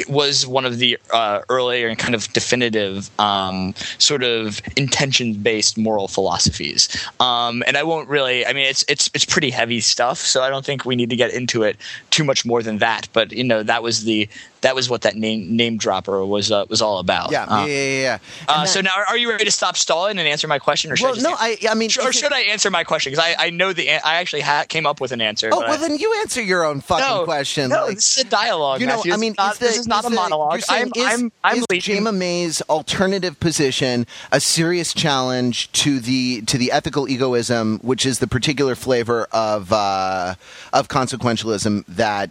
[0.08, 5.78] was one of the uh, earlier and kind of definitive um, sort of intention based
[5.78, 6.88] moral philosophies.
[7.20, 8.44] Um, and I won't really.
[8.44, 11.16] I mean, it's it's it's pretty heavy stuff, so I don't think we need to
[11.16, 11.76] get into it
[12.10, 13.08] too much more than that.
[13.12, 14.28] But you know, that was the
[14.62, 17.30] that was what that name name dropper was uh, was all about.
[17.30, 18.00] Yeah, uh, yeah, yeah.
[18.00, 18.18] yeah.
[18.48, 21.04] Uh, so now, are you ready to stop stalling and answer my question, or should
[21.04, 23.12] well, I no, I, I mean, or should I answer my question?
[23.12, 25.50] Because I, I know the I actually ha- came up with an answer.
[25.52, 27.70] Oh well, I, then you answer your own fucking no, question.
[27.70, 28.80] No, like, this is a dialogue.
[28.80, 29.12] You know, Matthew.
[29.12, 30.60] I mean, not, the, this is not a monologue.
[30.60, 36.58] Saying, I'm, is, I'm, I'm is Mays' alternative position a serious challenge to the to
[36.58, 40.34] the ethical egoism, which is the particular flavor of uh,
[40.72, 42.30] of consequentialism that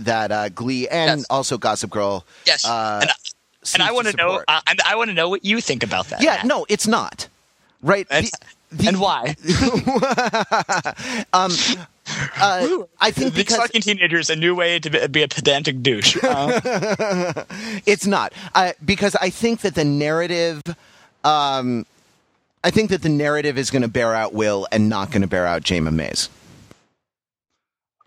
[0.00, 1.26] that uh, Glee and yes.
[1.30, 2.24] also Gossip Girl.
[2.46, 3.10] Yes, uh, and,
[3.74, 4.42] and I want to know.
[4.46, 6.22] Uh, and I want to know what you think about that.
[6.22, 7.28] Yeah, no, it's not.
[7.82, 9.36] Right, and, the, the, and why?
[11.32, 11.52] um,
[12.40, 16.16] uh, I think because fucking teenagers a new way to be a pedantic douche.
[16.22, 16.60] Uh,
[17.86, 20.62] it's not uh, because I think that the narrative.
[21.24, 21.84] Um,
[22.64, 25.28] I think that the narrative is going to bear out Will and not going to
[25.28, 26.28] bear out Jayma Mays.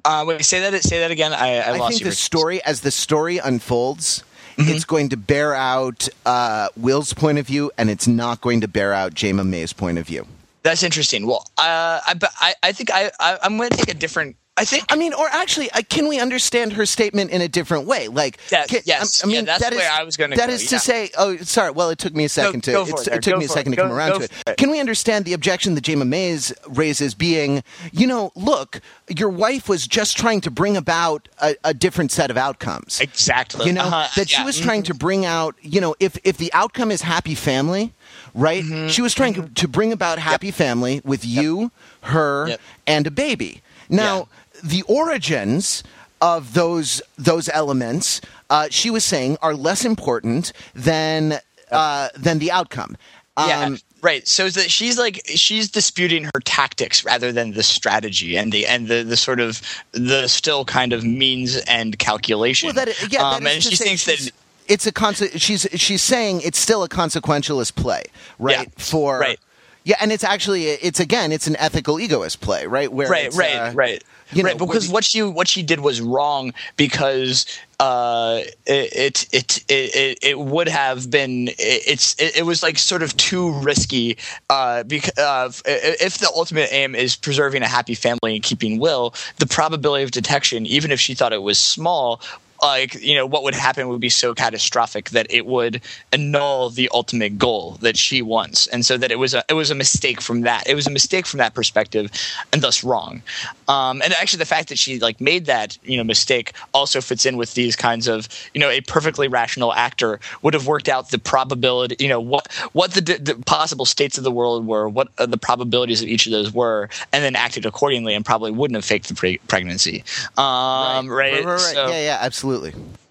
[0.04, 0.82] Uh, wait, say that.
[0.84, 1.34] Say that again.
[1.34, 2.10] I, I, I lost think you.
[2.10, 4.24] the story, as the story unfolds,
[4.58, 4.70] Mm-hmm.
[4.72, 8.68] it's going to bear out uh, Will's point of view, and it's not going to
[8.68, 10.28] bear out Jayma Mays' point of view.
[10.64, 11.26] That's interesting.
[11.26, 14.36] Well, uh, I, I, I think I, I, I'm going to take a different.
[14.58, 14.84] I think.
[14.90, 18.10] I mean, or actually, uh, can we understand her statement in a different way?
[18.10, 19.24] Like, That- can- yes.
[19.24, 21.10] I mean, Yeah, that's that is- where I was gonna That go, is to say,
[21.18, 21.72] oh, sorry.
[21.72, 22.92] Well, it took me a second go to.
[22.92, 24.18] for it's- it, it took go me a second it, to come go- around go
[24.20, 24.32] to it.
[24.48, 24.58] it.
[24.58, 29.70] Can we understand the objection that Jayma Mays raises being, you know, look, your wife
[29.70, 33.00] was just trying to bring about a, a different set of outcomes.
[33.00, 33.66] Exactly.
[33.66, 34.10] You know Uh-huh.
[34.18, 34.46] that she Yeah.
[34.46, 35.56] was trying to bring out.
[35.62, 37.94] You know, if if the outcome is happy family,
[38.36, 38.64] right?
[38.64, 38.90] Mm-hmm.
[38.90, 41.72] She was trying to, to bring about happy family with you,
[42.02, 42.62] her, Yep.
[42.86, 43.62] and a baby.
[43.90, 44.28] Now,
[44.64, 45.84] the origins
[46.22, 51.40] of those those elements, uh, she was saying, are less important than
[51.72, 52.96] uh, than the outcome.
[53.38, 54.28] Yeah, Um, right.
[54.28, 58.88] So that she's like she's disputing her tactics rather than the strategy and the and
[58.88, 59.62] the, the sort of
[59.94, 62.68] the still kind of means and calculation.
[62.68, 64.32] Well, that yeah, um, and she thinks that
[64.68, 68.04] it's a conse- she's she's saying it's still a consequentialist play,
[68.38, 68.58] right?
[68.58, 69.40] Yeah, For right.
[69.84, 72.92] Yeah, and it's actually it's again it's an ethical egoist play, right?
[72.92, 74.04] Where right, right, uh, right.
[74.32, 77.48] you know, right, because what she what she did was wrong because
[77.80, 82.78] uh, it, it it it it would have been it, it's it, it was like
[82.78, 84.20] sort of too risky
[84.52, 89.16] uh, because uh, if the ultimate aim is preserving a happy family and keeping Will,
[89.38, 92.22] the probability of detection, even if she thought it was small,
[92.62, 95.82] like you know what would happen would be so catastrophic that it would
[96.12, 98.68] annul the ultimate goal that she wants.
[98.68, 100.92] And so that it was a it was a mistake from that it was a
[100.92, 102.12] mistake from that perspective
[102.54, 103.22] and thus wrong.
[103.68, 107.26] Um, and actually the fact that she like made that you know mistake also fits
[107.26, 111.10] in with these kinds of you know a perfectly rational actor would have worked out
[111.10, 115.08] the probability you know what what the, the possible states of the world were what
[115.18, 118.76] uh, the probabilities of each of those were and then acted accordingly and probably wouldn't
[118.76, 120.04] have faked the pre- pregnancy.
[120.38, 121.60] Um, right, right, right, right.
[121.60, 122.51] So- yeah, yeah, absolutely.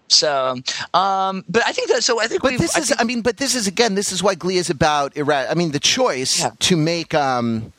[0.08, 0.56] So,
[0.94, 2.02] um, but I think that.
[2.02, 2.42] So I think.
[2.42, 4.56] But this I is, think- I mean, but this is again, this is why Glee
[4.56, 5.16] is about.
[5.16, 6.50] Ira- I mean, the choice Yeah.
[6.58, 7.72] to make um,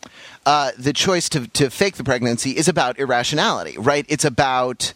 [0.46, 4.06] uh, the choice to to fake the pregnancy is about irrationality, right?
[4.08, 4.94] It's about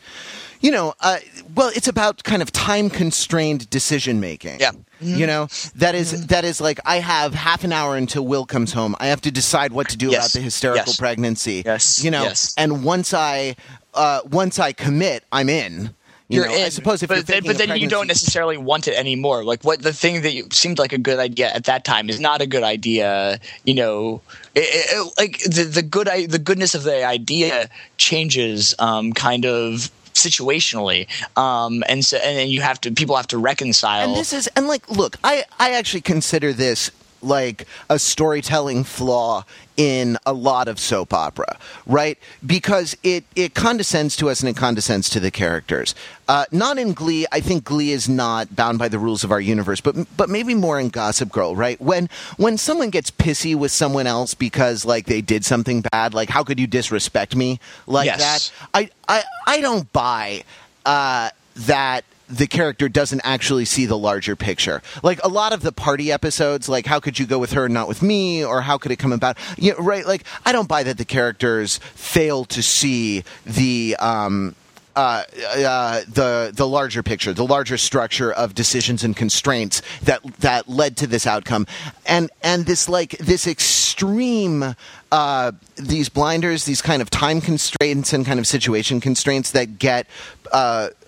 [0.62, 1.18] you know, uh,
[1.54, 4.60] well, it's about kind of time constrained decision making.
[4.62, 4.72] Yeah.
[5.02, 8.72] You know, that is that is like I have half an hour until Will comes
[8.74, 8.96] home.
[9.00, 10.18] I have to decide what to do Yes.
[10.18, 10.98] about the hysterical Yes.
[10.98, 11.64] pregnancy.
[11.66, 12.02] Yes.
[12.04, 12.56] You know, Yes.
[12.58, 13.58] and once I
[13.94, 15.94] uh, once I commit, I'm in.
[16.28, 16.64] You You're know, in.
[16.64, 19.44] I suppose if but then, but then you don't necessarily want it anymore.
[19.44, 22.20] Like what the thing that you, seemed like a good idea at that time is
[22.20, 23.40] not a good idea.
[23.64, 24.22] You know,
[24.56, 29.46] it, it, like the the good i- the goodness of the idea changes, um, kind
[29.46, 31.08] of situationally,
[31.38, 34.08] um, and so and then you have to people have to reconcile.
[34.08, 36.90] And this is and like look, I I actually consider this
[37.26, 39.44] like a storytelling flaw
[39.78, 42.18] in a lot of soap opera, right?
[42.46, 45.94] Because it it condescends to us and it condescends to the characters.
[46.30, 47.26] Uh, not in Glee.
[47.32, 50.54] I think Glee is not bound by the rules of our universe, but but maybe
[50.56, 51.80] more in Gossip Girl, right?
[51.82, 52.08] When
[52.38, 56.44] when someone gets pissy with someone else because like they did something bad, like how
[56.44, 58.50] could you disrespect me like Yes.
[58.50, 58.68] that?
[58.74, 60.44] I I I don't buy
[60.86, 64.82] uh, that the character doesn't actually see the larger picture.
[65.04, 67.74] Like a lot of the party episodes, like how could you go with her and
[67.74, 69.38] not with me, or how could it come about?
[69.58, 70.06] You know, right?
[70.06, 73.96] Like I don't buy that the characters fail to see the.
[74.00, 74.56] Um,
[74.96, 80.70] uh, uh, the the larger picture, the larger structure of decisions and constraints that that
[80.70, 81.68] led to this outcome,
[82.06, 84.76] and and this like this extreme
[85.12, 90.08] uh, these blinders, these kind of time constraints and kind of situation constraints that get.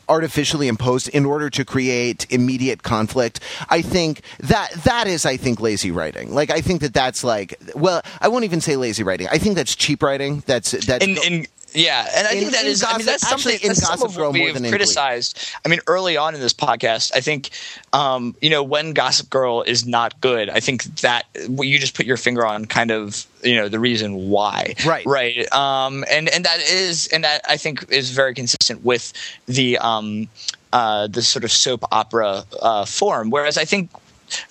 [0.09, 3.39] Artificially imposed in order to create immediate conflict.
[3.69, 6.33] I think that that is i think lazy writing.
[6.33, 9.27] Like i think that that's like well i won't even say lazy writing.
[9.31, 10.43] I think that's cheap writing.
[10.45, 12.83] That's that's in, in yeah, and I In- think that is.
[12.83, 13.53] I mean, Gossip- that's something.
[13.53, 15.37] actually, in that's Gossip Girl more than criticized.
[15.65, 17.49] I mean, early on in this podcast, I think,
[17.93, 22.05] um, you know, when Gossip Girl is not good, I think that you just put
[22.05, 24.75] your finger on kind of you know the reason why.
[24.85, 25.05] Right.
[25.05, 25.51] Right.
[25.53, 29.13] Um, and and that is and that I think is very consistent with
[29.45, 30.27] the um,
[30.73, 33.29] uh, the sort of soap opera uh, form.
[33.29, 33.89] Whereas I think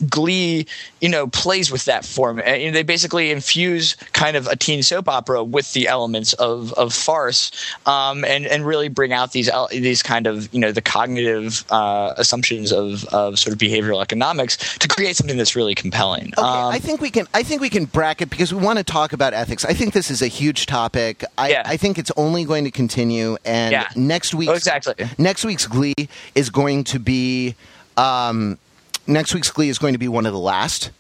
[0.09, 0.67] Glee,
[1.01, 2.41] you know, plays with that form.
[2.45, 6.33] And, you know, they basically infuse kind of a teen soap opera with the elements
[6.35, 7.51] of, of farce,
[7.87, 12.15] um, and and really bring out these these kind of you know the cognitive uh,
[12.17, 16.33] assumptions of of sort of behavioral economics to create something that's really compelling.
[16.39, 17.27] Okay, Um, I think we can.
[17.35, 19.65] I think we can bracket because we want to talk about ethics.
[19.65, 21.25] I think this is a huge topic.
[21.39, 21.63] I, Yeah.
[21.65, 23.37] I think it's only going to continue.
[23.45, 23.89] And Yeah.
[23.95, 24.95] next week, Oh, exactly.
[25.19, 25.95] Next week's Glee
[26.35, 27.55] is going to be.
[27.97, 28.59] Um,
[29.07, 30.91] next week's Glee is going to be one of the last.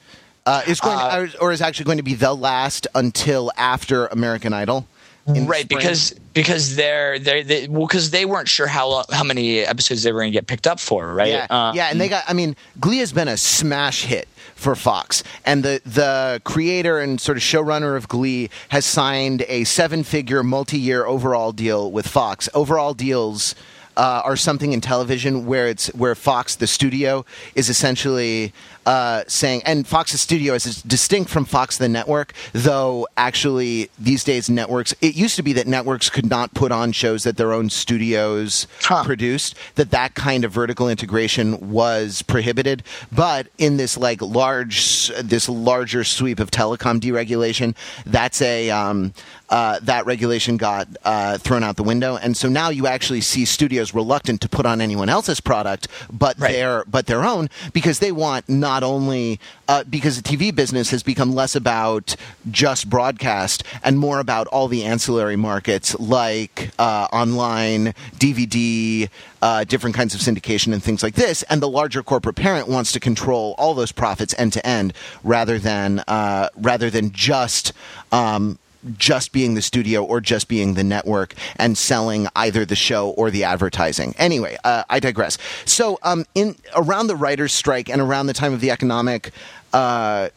[0.44, 4.06] Uh, is going Uh, or, or is actually going to be the last until after
[4.06, 4.86] American Idol.
[5.26, 5.78] right spring.
[5.78, 10.12] because because they're they they well because they weren't sure how how many episodes they
[10.12, 12.22] were going to get picked up for right Yeah, Um, yeah, and they got.
[12.28, 17.20] I mean, Glee has been a smash hit for Fox, and the the creator and
[17.20, 22.06] sort of showrunner of Glee has signed a seven figure multi year overall deal with
[22.06, 22.48] Fox.
[22.54, 23.56] Overall deals.
[23.96, 27.24] Uh, are something in television where it's where Fox the studio
[27.54, 28.52] is essentially
[28.84, 34.48] uh, saying, and Fox's studio is distinct from Fox the network, though actually these days
[34.48, 34.94] networks.
[35.00, 38.66] It used to be that networks could not put on shows that their own studios
[38.82, 39.02] Huh.
[39.02, 45.48] produced that that kind of vertical integration was prohibited but in this like large this
[45.48, 47.74] larger sweep of telecom deregulation
[48.04, 49.12] that's a um,
[49.48, 53.44] uh, that regulation got uh, thrown out the window and so now you actually see
[53.44, 56.52] studios reluctant to put on anyone else's product but Right.
[56.52, 59.38] their but their own because they want not only
[59.68, 62.14] uh, because the TV business has become less about
[62.50, 69.08] just broadcast and more about all the ancillary markets like uh, online, DVD,
[69.42, 71.42] uh, different kinds of syndication and things like this.
[71.44, 74.92] And the larger corporate parent wants to control all those profits end to end
[75.24, 77.72] rather than uh, rather than just.
[78.12, 78.58] Um,
[78.96, 83.30] just being the studio or just being the network and selling either the show or
[83.30, 84.14] the advertising.
[84.18, 85.38] Anyway, uh, I digress.
[85.64, 89.32] So, um, in around the writers' strike and around the time of the economic.
[89.72, 90.30] Uh,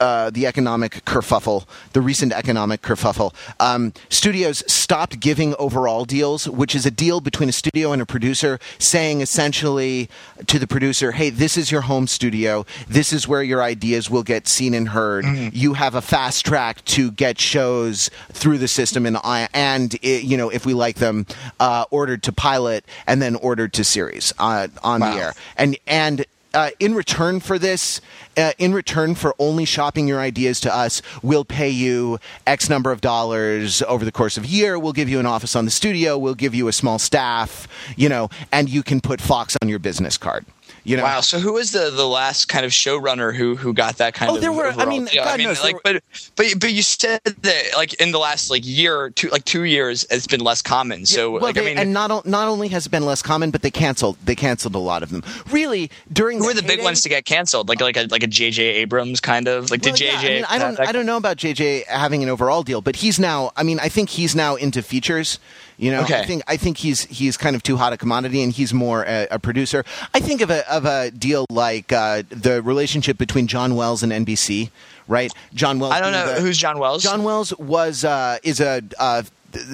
[0.00, 6.74] uh, the economic kerfuffle, the recent economic kerfuffle, um, studios stopped giving overall deals, which
[6.74, 10.08] is a deal between a studio and a producer, saying essentially
[10.46, 12.64] to the producer, "Hey, this is your home studio.
[12.88, 15.24] This is where your ideas will get seen and heard.
[15.52, 19.16] You have a fast track to get shows through the system, and
[19.54, 21.26] and i you know if we like them,
[21.60, 25.14] uh, ordered to pilot and then ordered to series uh, on Wow.
[25.14, 26.24] the air, and and."
[26.56, 28.00] Uh, in return for this,
[28.38, 32.90] uh, in return for only shopping your ideas to us, we'll pay you X number
[32.90, 34.78] of dollars over the course of a year.
[34.78, 36.16] We'll give you an office on the studio.
[36.16, 39.78] We'll give you a small staff, you know, and you can put Fox on your
[39.78, 40.46] business card.
[40.86, 41.20] You know, Wow.
[41.20, 44.34] So who was the the last kind of showrunner who who got that kind Oh,
[44.34, 44.38] of?
[44.38, 46.00] Oh, there were- I overall- mean, Yeah, God knows, like, but
[46.36, 50.06] but but you said that like in the last like year, two like two years,
[50.10, 51.04] it's been less common.
[51.04, 53.50] So well, like they, I mean, and not not only has it been less common,
[53.50, 55.24] but they canceled they canceled a lot of them.
[55.50, 57.68] Really, during who are the big ones to get canceled?
[57.68, 58.62] Like like a like a J.J.
[58.62, 60.28] Abrams kind of like Well, did yeah, J.J.
[60.28, 60.76] I, mean, I don't.
[60.76, 63.50] that- I don't know about JJ having an overall deal, but he's now.
[63.56, 65.40] I mean, I think he's now into features.
[65.78, 66.20] You know, Okay.
[66.20, 69.04] I think I think he's he's kind of too hot a commodity, and he's more
[69.06, 69.84] a, a producer.
[70.14, 74.10] I think of a of a deal like uh, the relationship between John Wells and
[74.12, 74.70] NBC.
[75.08, 75.92] Right, John Wells.
[75.92, 77.02] I don't know the- who's John Wells.
[77.02, 79.22] John Wells was uh, is a uh,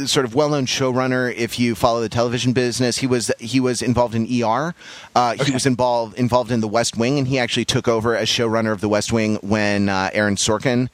[0.07, 1.33] sort of well-known showrunner.
[1.35, 4.75] If you follow the television business, he was he was involved in ER.
[5.15, 8.29] Uh, He was involved involved in The West Wing, and he actually took over as
[8.29, 10.89] showrunner of The West Wing when uh, Aaron Sorkin.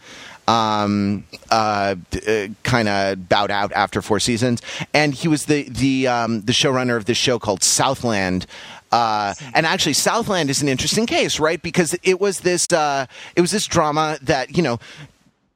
[0.49, 1.97] Um, uh,
[2.27, 4.63] uh, kind of bowed out after four seasons,
[4.95, 8.47] and he was the the um, the showrunner of this show called Southland,
[8.91, 11.61] uh, and actually, Southland is an interesting case, right?
[11.61, 14.79] Because it was this uh, it was this drama that you know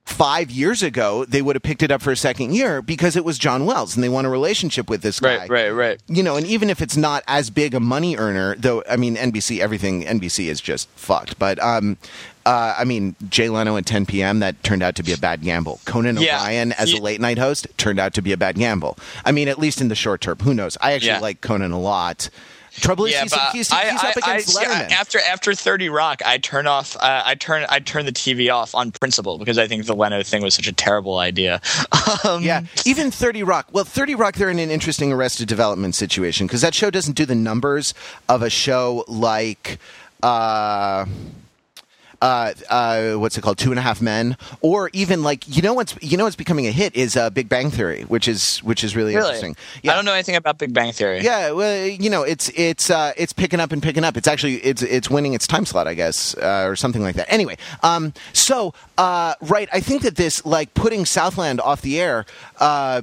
[0.05, 3.25] five years ago they would have picked it up for a second year because it
[3.25, 5.39] was John Wells and they want a relationship with this guy.
[5.39, 6.03] right, right, right.
[6.09, 9.15] You know, and even if it's not as big a money earner, though, I mean,
[9.17, 11.39] NBC, everything NBC is just fucked.
[11.39, 11.97] But um,
[12.45, 14.41] uh, I mean, Jay Leno at 10 p.m.
[14.41, 15.81] that turned out to be a bad gamble.
[15.85, 16.37] Conan Yeah.
[16.41, 18.99] O'Brien as a late night host turned out to be a bad gamble.
[19.25, 20.39] I mean, at least in the short term.
[20.43, 20.77] Who knows?
[20.81, 21.21] I actually Yeah.
[21.21, 22.29] like Conan a lot.
[22.81, 24.91] Trouble is, Yeah, he's, he's, he's I, up I, against I, Letterman.
[24.93, 26.97] after after Thirty Rock, I turn off.
[26.97, 30.23] Uh, I turn I turn the TV off on principle because I think the Leno
[30.23, 31.61] thing was such a terrible idea.
[32.25, 33.69] Um, Yeah, even Thirty Rock.
[33.73, 37.25] Well, Thirty Rock, they're in an interesting Arrested Development situation because that show doesn't do
[37.25, 37.95] the numbers
[38.29, 39.79] of a show like.
[40.23, 41.07] Uh,
[42.23, 43.59] uh, uh, what's it called?
[43.59, 46.69] Two and a Half Men, or even like you know what's you know what's becoming
[46.69, 49.27] a hit is uh, Big Bang Theory, which is which is really, really.
[49.27, 49.57] interesting.
[49.91, 51.21] I don't know anything about Big Bang Theory.
[51.21, 54.17] Yeah, well, you know, it's it's uh, it's picking up and picking up.
[54.17, 57.27] It's actually it's it's winning its time slot, I guess, uh, or something like that.
[57.29, 62.25] Anyway, um, so uh, right, I think that this like putting Southland off the air,
[62.61, 63.03] uh,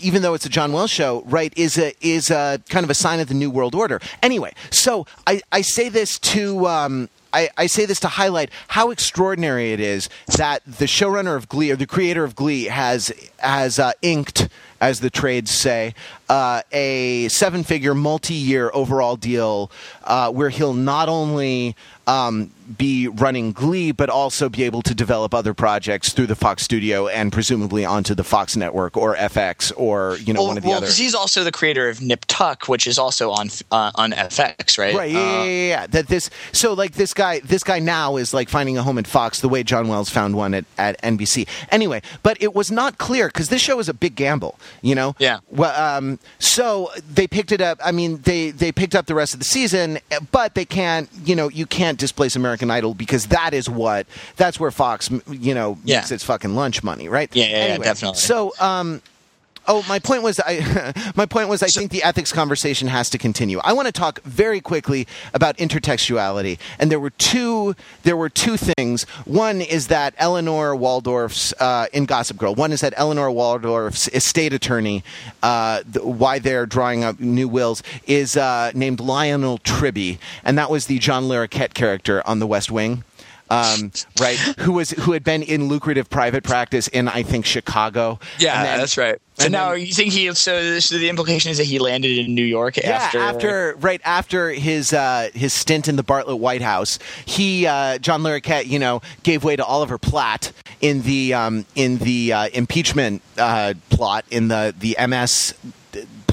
[0.00, 2.94] even though it's a John Wells show, right, is a is a kind of a
[2.94, 4.00] sign of the new world order.
[4.20, 6.66] Anyway, so I I say this to.
[6.66, 11.48] Um, I, I say this to highlight how extraordinary it is that the showrunner of
[11.48, 14.48] Glee or the creator of Glee has has uh, inked,
[14.80, 15.94] as the trades say,
[16.32, 19.70] uh, a seven-figure, multi-year overall deal
[20.04, 21.76] uh, where he'll not only
[22.06, 26.62] um, be running Glee but also be able to develop other projects through the Fox
[26.62, 30.62] Studio and presumably onto the Fox Network or FX or you know Well, one of
[30.62, 30.86] the well, other.
[30.86, 34.78] because he's also the creator of Nip Tuck, which is also on uh, on FX,
[34.78, 34.94] right?
[34.96, 35.12] Right.
[35.12, 35.86] Yeah, Uh, yeah, yeah, yeah.
[35.88, 36.30] That this.
[36.52, 39.48] So like this guy, this guy now is like finding a home at Fox the
[39.50, 41.46] way John Wells found one at, at NBC.
[41.70, 44.58] Anyway, but it was not clear because this show is a big gamble.
[44.80, 45.14] You know.
[45.18, 45.38] Yeah.
[45.50, 47.78] Well, um, so they picked it up.
[47.84, 49.98] I mean, they they picked up the rest of the season,
[50.30, 51.08] but they can't.
[51.24, 54.06] You know, you can't displace American Idol because that is what
[54.36, 55.98] that's where Fox, you know, Yeah.
[55.98, 57.30] makes its fucking lunch money, right?
[57.32, 58.18] Yeah, yeah, yeah, Anyway, definitely.
[58.20, 59.02] So, um,
[59.68, 63.18] Oh, my point was I my point was I think the ethics conversation has to
[63.18, 63.60] continue.
[63.62, 66.58] I want to talk very quickly about intertextuality.
[66.78, 69.04] And there were two there were two things.
[69.24, 72.54] One is that Eleanor Waldorf's uh, in Gossip Girl.
[72.54, 75.04] One is that Eleanor Waldorf's estate attorney
[75.42, 80.70] uh, the, why they're drawing up new wills is uh, named Lionel Tribbey, and that
[80.70, 83.04] was the John Larroquette character on The West Wing
[83.52, 84.36] um, right?
[84.60, 88.18] Who was who had been in lucrative private practice in I think Chicago.
[88.38, 89.18] Yeah, then- that's right.
[89.38, 90.32] So and now then- you think he?
[90.34, 93.18] So, so the implication is that he landed in New York Yeah, after.
[93.18, 98.22] after, right after his uh, his stint in the Bartlet White House, he uh, John
[98.22, 103.22] Larroquette, you know, gave way to Oliver Platt in the um, in the uh, impeachment
[103.38, 105.54] uh, plot in the the MS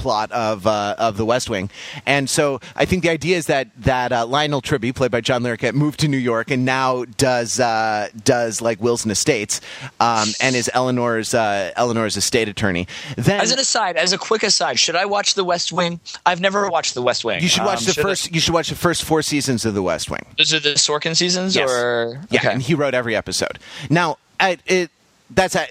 [0.00, 1.70] plot of uh, of the West Wing,
[2.06, 5.42] and so I think the idea is that that uh, Lionel Tribbey, played by John
[5.42, 9.60] Larroquette, moved to New York and now does uh, does like wills and estates,
[10.00, 12.86] um, and is Eleanor's uh, Eleanor's estate attorney.
[13.16, 16.00] Then As an aside, as a quick aside, should I watch The West Wing?
[16.26, 17.42] I've never watched The West Wing.
[17.42, 18.34] you should watch Um, the should I- first.
[18.34, 20.24] You should watch the first four seasons of The West Wing.
[20.38, 21.70] Those are the Sorkin seasons, Yes.
[21.70, 22.52] or Yeah, okay.
[22.52, 23.58] and he wrote every episode.
[23.90, 24.90] Now, I, it
[25.30, 25.66] that's a,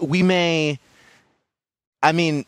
[0.00, 0.78] we may.
[2.02, 2.44] I mean,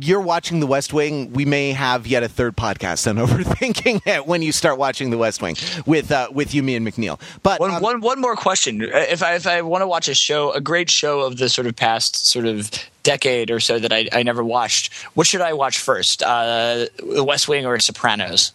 [0.00, 1.32] you're watching The West Wing.
[1.32, 5.18] We may have yet a third podcast on overthinking it when you start watching The
[5.18, 7.20] West Wing with uh, with you, me, and McNeil.
[7.42, 8.82] But One, um, one, one more question.
[8.82, 11.66] If I if I want to watch a show, a great show of the sort
[11.66, 12.70] of past sort of
[13.02, 16.22] decade or so that I, I never watched, what should I watch first?
[16.22, 18.52] Uh, the West Wing or Sopranos?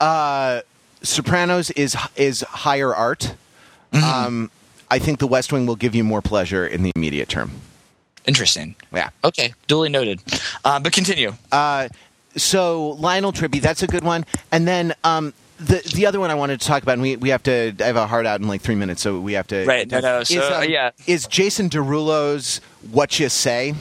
[0.00, 0.60] uh,
[1.02, 3.34] Sopranos is is higher art.
[3.92, 4.04] Mm-hmm.
[4.04, 4.50] Um,
[4.90, 7.50] I think The West Wing will give you more pleasure in the immediate term.
[8.26, 8.74] Interesting.
[8.92, 9.10] Yeah.
[9.24, 10.20] Okay, duly noted.
[10.64, 11.32] Uh, but continue.
[11.52, 11.88] Uh,
[12.36, 14.26] so Lionel Tribbey, that's a good one.
[14.52, 17.30] And then um, the the other one I wanted to talk about, and we, we
[17.30, 17.74] have to.
[17.80, 19.64] I have a hard out in like three minutes, so we have to.
[19.64, 19.90] Right.
[19.90, 20.00] No.
[20.00, 20.18] No.
[20.20, 20.90] is, So um, yeah.
[21.06, 22.60] is Jason Derulo's
[22.90, 23.74] "What You Say,"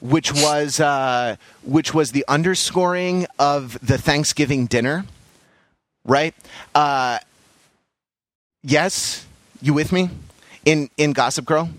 [0.00, 5.06] which was uh, which was the underscoring of the Thanksgiving dinner,
[6.04, 6.34] right?
[6.74, 7.18] Uh,
[8.62, 9.24] yes,
[9.62, 10.10] you with me
[10.64, 11.70] in in Gossip Girl?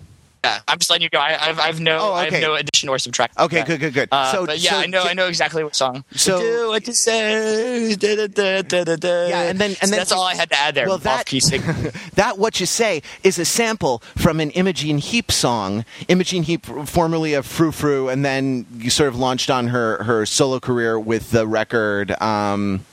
[0.44, 1.18] Yeah, I'm just letting you go.
[1.18, 3.40] I, I've, I've no, Oh, I have no addition or subtraction.
[3.42, 4.08] Okay, good, good, good.
[4.12, 6.04] Uh, so, but yeah, so I know, I know exactly what song.
[6.14, 7.94] So- do what you say.
[7.96, 9.26] Da, da, da, da, da, da.
[9.26, 10.86] Yeah, and then- and So then- that's all I had to add there.
[10.86, 11.26] Well, that-
[12.14, 15.84] that what you say is a sample from an Imogen Heap song.
[16.08, 20.24] Imogen Heap, formerly of Frou Frou, and then you sort of launched on her her
[20.26, 22.10] solo career with the record.
[22.22, 22.84] Um,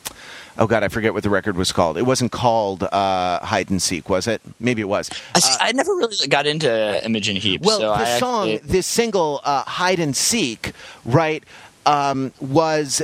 [0.58, 1.98] oh God, I forget what the record was called.
[1.98, 4.42] It wasn't called uh, Hide and Seek, was it?
[4.60, 5.10] Maybe it was.
[5.36, 7.62] I, see, I never really got into Imogen Heap.
[7.62, 10.72] Well, so the I song, actually- this single, uh, "Hide and Seek,"
[11.06, 11.44] right,
[11.86, 13.02] um, was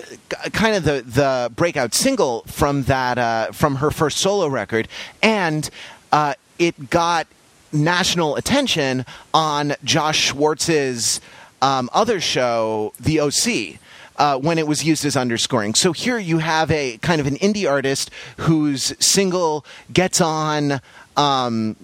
[0.53, 4.87] kind of the the breakout single from that uh, from her first solo record,
[5.21, 5.69] and
[6.11, 7.27] uh, it got
[7.71, 11.21] national attention on Josh Schwartz's
[11.61, 13.79] um, other show, The OC.
[14.19, 15.73] Uh, when it was used as underscoring.
[15.73, 20.81] So here you have a kind of an indie artist whose single gets on
[21.15, 21.77] um,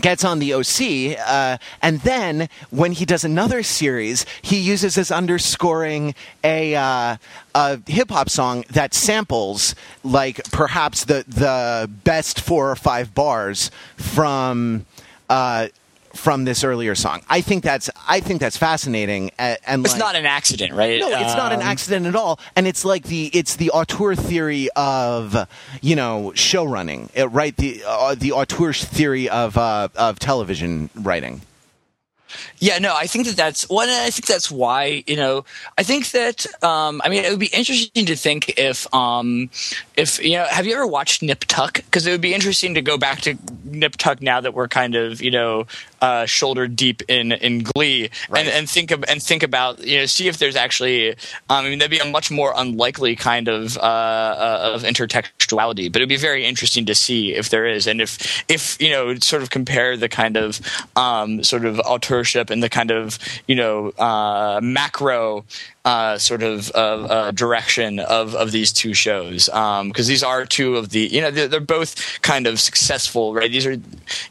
[0.00, 5.10] gets on the OC, uh, and then when he does another series, he uses as
[5.10, 7.16] underscoring a, uh,
[7.54, 13.70] a hip hop song that samples like perhaps the the best four or five bars
[13.96, 14.86] from.
[15.28, 15.68] Uh,
[16.14, 19.98] from this earlier song, I think that's I think that's fascinating, and, and it's like-
[20.00, 21.00] not an accident, right?
[21.00, 24.14] no, it's not an Um, accident at all, and it's like the it's the auteur
[24.14, 25.46] theory of
[25.80, 27.56] you know show running, right?
[27.56, 31.42] The uh, the auteur theory of uh, of television writing.
[32.60, 33.90] Yeah, no, I think that that's one.
[33.90, 35.44] I think that's why you know.
[35.76, 39.50] I think that um, I mean it would be interesting to think if um,
[39.98, 40.46] if you know.
[40.48, 41.74] Have you ever watched Nip Tuck?
[41.74, 44.94] Because it would be interesting to go back to Nip Tuck now that we're kind
[44.94, 45.66] of you know
[46.02, 48.40] uh, shoulder deep in in Glee Right.
[48.44, 51.10] and and think of, and think about you know see if there's actually.
[51.10, 51.16] Um,
[51.48, 55.96] I mean that'd be a much more unlikely kind of uh, uh, of intertextuality, but
[56.02, 59.42] it'd be very interesting to see if there is and if if you know sort
[59.42, 60.60] of compare the kind of
[60.96, 65.44] um, sort of authorship and the kind of you know uh, macro
[65.84, 70.76] uh, sort of uh, uh, direction of, of these two shows because these are two
[70.76, 73.72] of the you know they're, they're both kind of successful right these are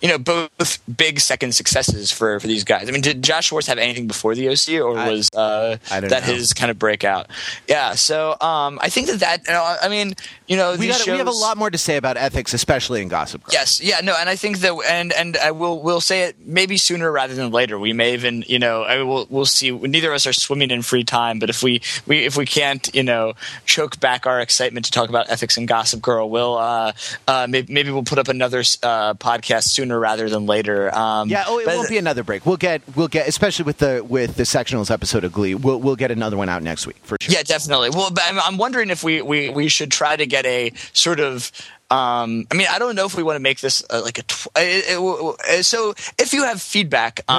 [0.01, 3.67] you know both big second successes for, for these guys I mean did Josh Schwartz
[3.67, 6.19] have anything before the OC or I- was uh, that know.
[6.19, 7.27] his kind of breakout
[7.67, 10.13] yeah so um, I think that that you know, I mean
[10.47, 13.01] you know We these got we have a lot more to say about ethics, especially
[13.01, 13.53] in Gossip Girl.
[13.53, 16.77] Yes, yeah, no, and I think that, and and I will will say it maybe
[16.77, 17.79] sooner rather than later.
[17.79, 19.71] We may even, you know, I will we'll see.
[19.71, 22.89] Neither of us are swimming in free time, but if we we if we can't,
[22.95, 23.33] you know,
[23.65, 26.93] choke back our excitement to talk about ethics and Gossip Girl, we'll uh,
[27.27, 30.93] uh maybe, maybe we'll put up another uh, podcast sooner rather than later.
[30.95, 32.45] Um, Yeah, oh, it but- won't be another break.
[32.45, 35.55] We'll get we'll get especially with the with the sectionals episode of Glee.
[35.55, 37.33] We'll we'll get another one out next week for sure.
[37.33, 37.89] Yeah, definitely.
[37.89, 41.19] Well, but I'm, I'm wondering if we, we, we should try to get a sort
[41.19, 41.51] of.
[41.91, 44.23] Um, I mean, I don't know if we want to make this uh, like a.
[44.23, 47.33] Tw- uh, it- it- uh, so, if you have feedback uh,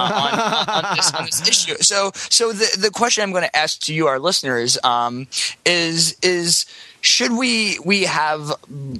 [0.69, 3.79] on, on, this, on this issue, so so the the question I'm going to ask
[3.81, 5.27] to you, our listeners, um,
[5.65, 6.65] is is
[7.03, 8.53] should we we have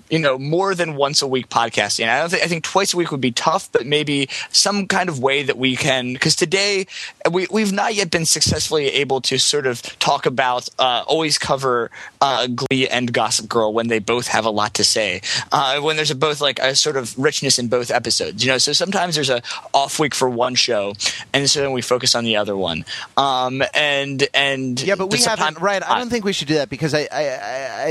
[0.10, 2.10] you know more than once a week podcasting?
[2.10, 5.08] I don't think I think twice a week would be tough, but maybe some kind
[5.08, 6.86] of way that we can because today
[7.32, 11.90] we we've not yet been successfully able to sort of talk about uh, always cover
[12.20, 15.22] uh, Glee and Gossip Girl when they both have a lot to say.
[15.54, 18.58] Uh, when there's a, both like a sort of richness in both episodes, you know.
[18.58, 19.42] So sometimes there's a
[19.74, 20.94] off week for one show,
[21.34, 22.84] and so then we focus on the other one.
[23.16, 25.60] Um, and and Yeah, but we haven't.
[25.62, 27.24] Right, I don't think we should do that because I, I,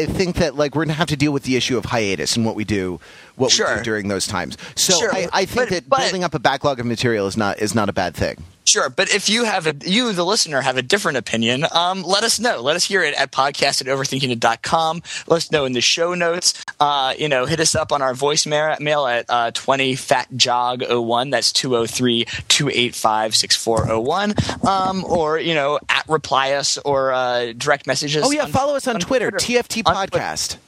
[0.01, 2.37] I- I think that like we're gonna have to deal with the issue of hiatus
[2.37, 3.01] and what we do,
[3.37, 4.57] what we do during those times.
[4.77, 7.37] So Sure, I, I think but- that but- building up a backlog of material is
[7.37, 8.43] not is not a bad thing.
[8.65, 12.23] Sure, but if you have a you, the listener, have a different opinion, um, let
[12.23, 12.61] us know.
[12.61, 15.03] Let us hear it at podcast at overthinkingit.com.
[15.27, 16.65] Let us know in the show notes.
[16.79, 20.83] Uh, you know, hit us up on our voicemail mail at uh, 20 fat jog
[20.89, 21.31] 01.
[21.31, 24.35] That's 203 285 6401.
[24.67, 28.23] Um, or, you know, at reply us or uh, direct messages.
[28.25, 30.59] Oh yeah, on- follow us on, Twitter, TFT On Twitter.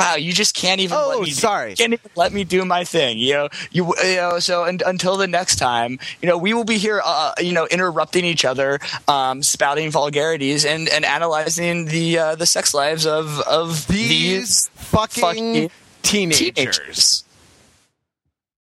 [0.00, 0.96] Wow, you just can't even.
[0.96, 1.74] Oh, let me sorry.
[1.74, 3.18] can't even let me do my thing.
[3.18, 4.38] You know, you, you know.
[4.38, 7.00] So un, until the next time, you know, we will be here.
[7.04, 12.46] Uh, you know, interrupting each other, um, spouting vulgarities, and and analyzing the uh, the
[12.46, 15.70] sex lives of of These fucking fucking
[16.02, 16.38] teenagers.
[16.54, 17.24] teenagers.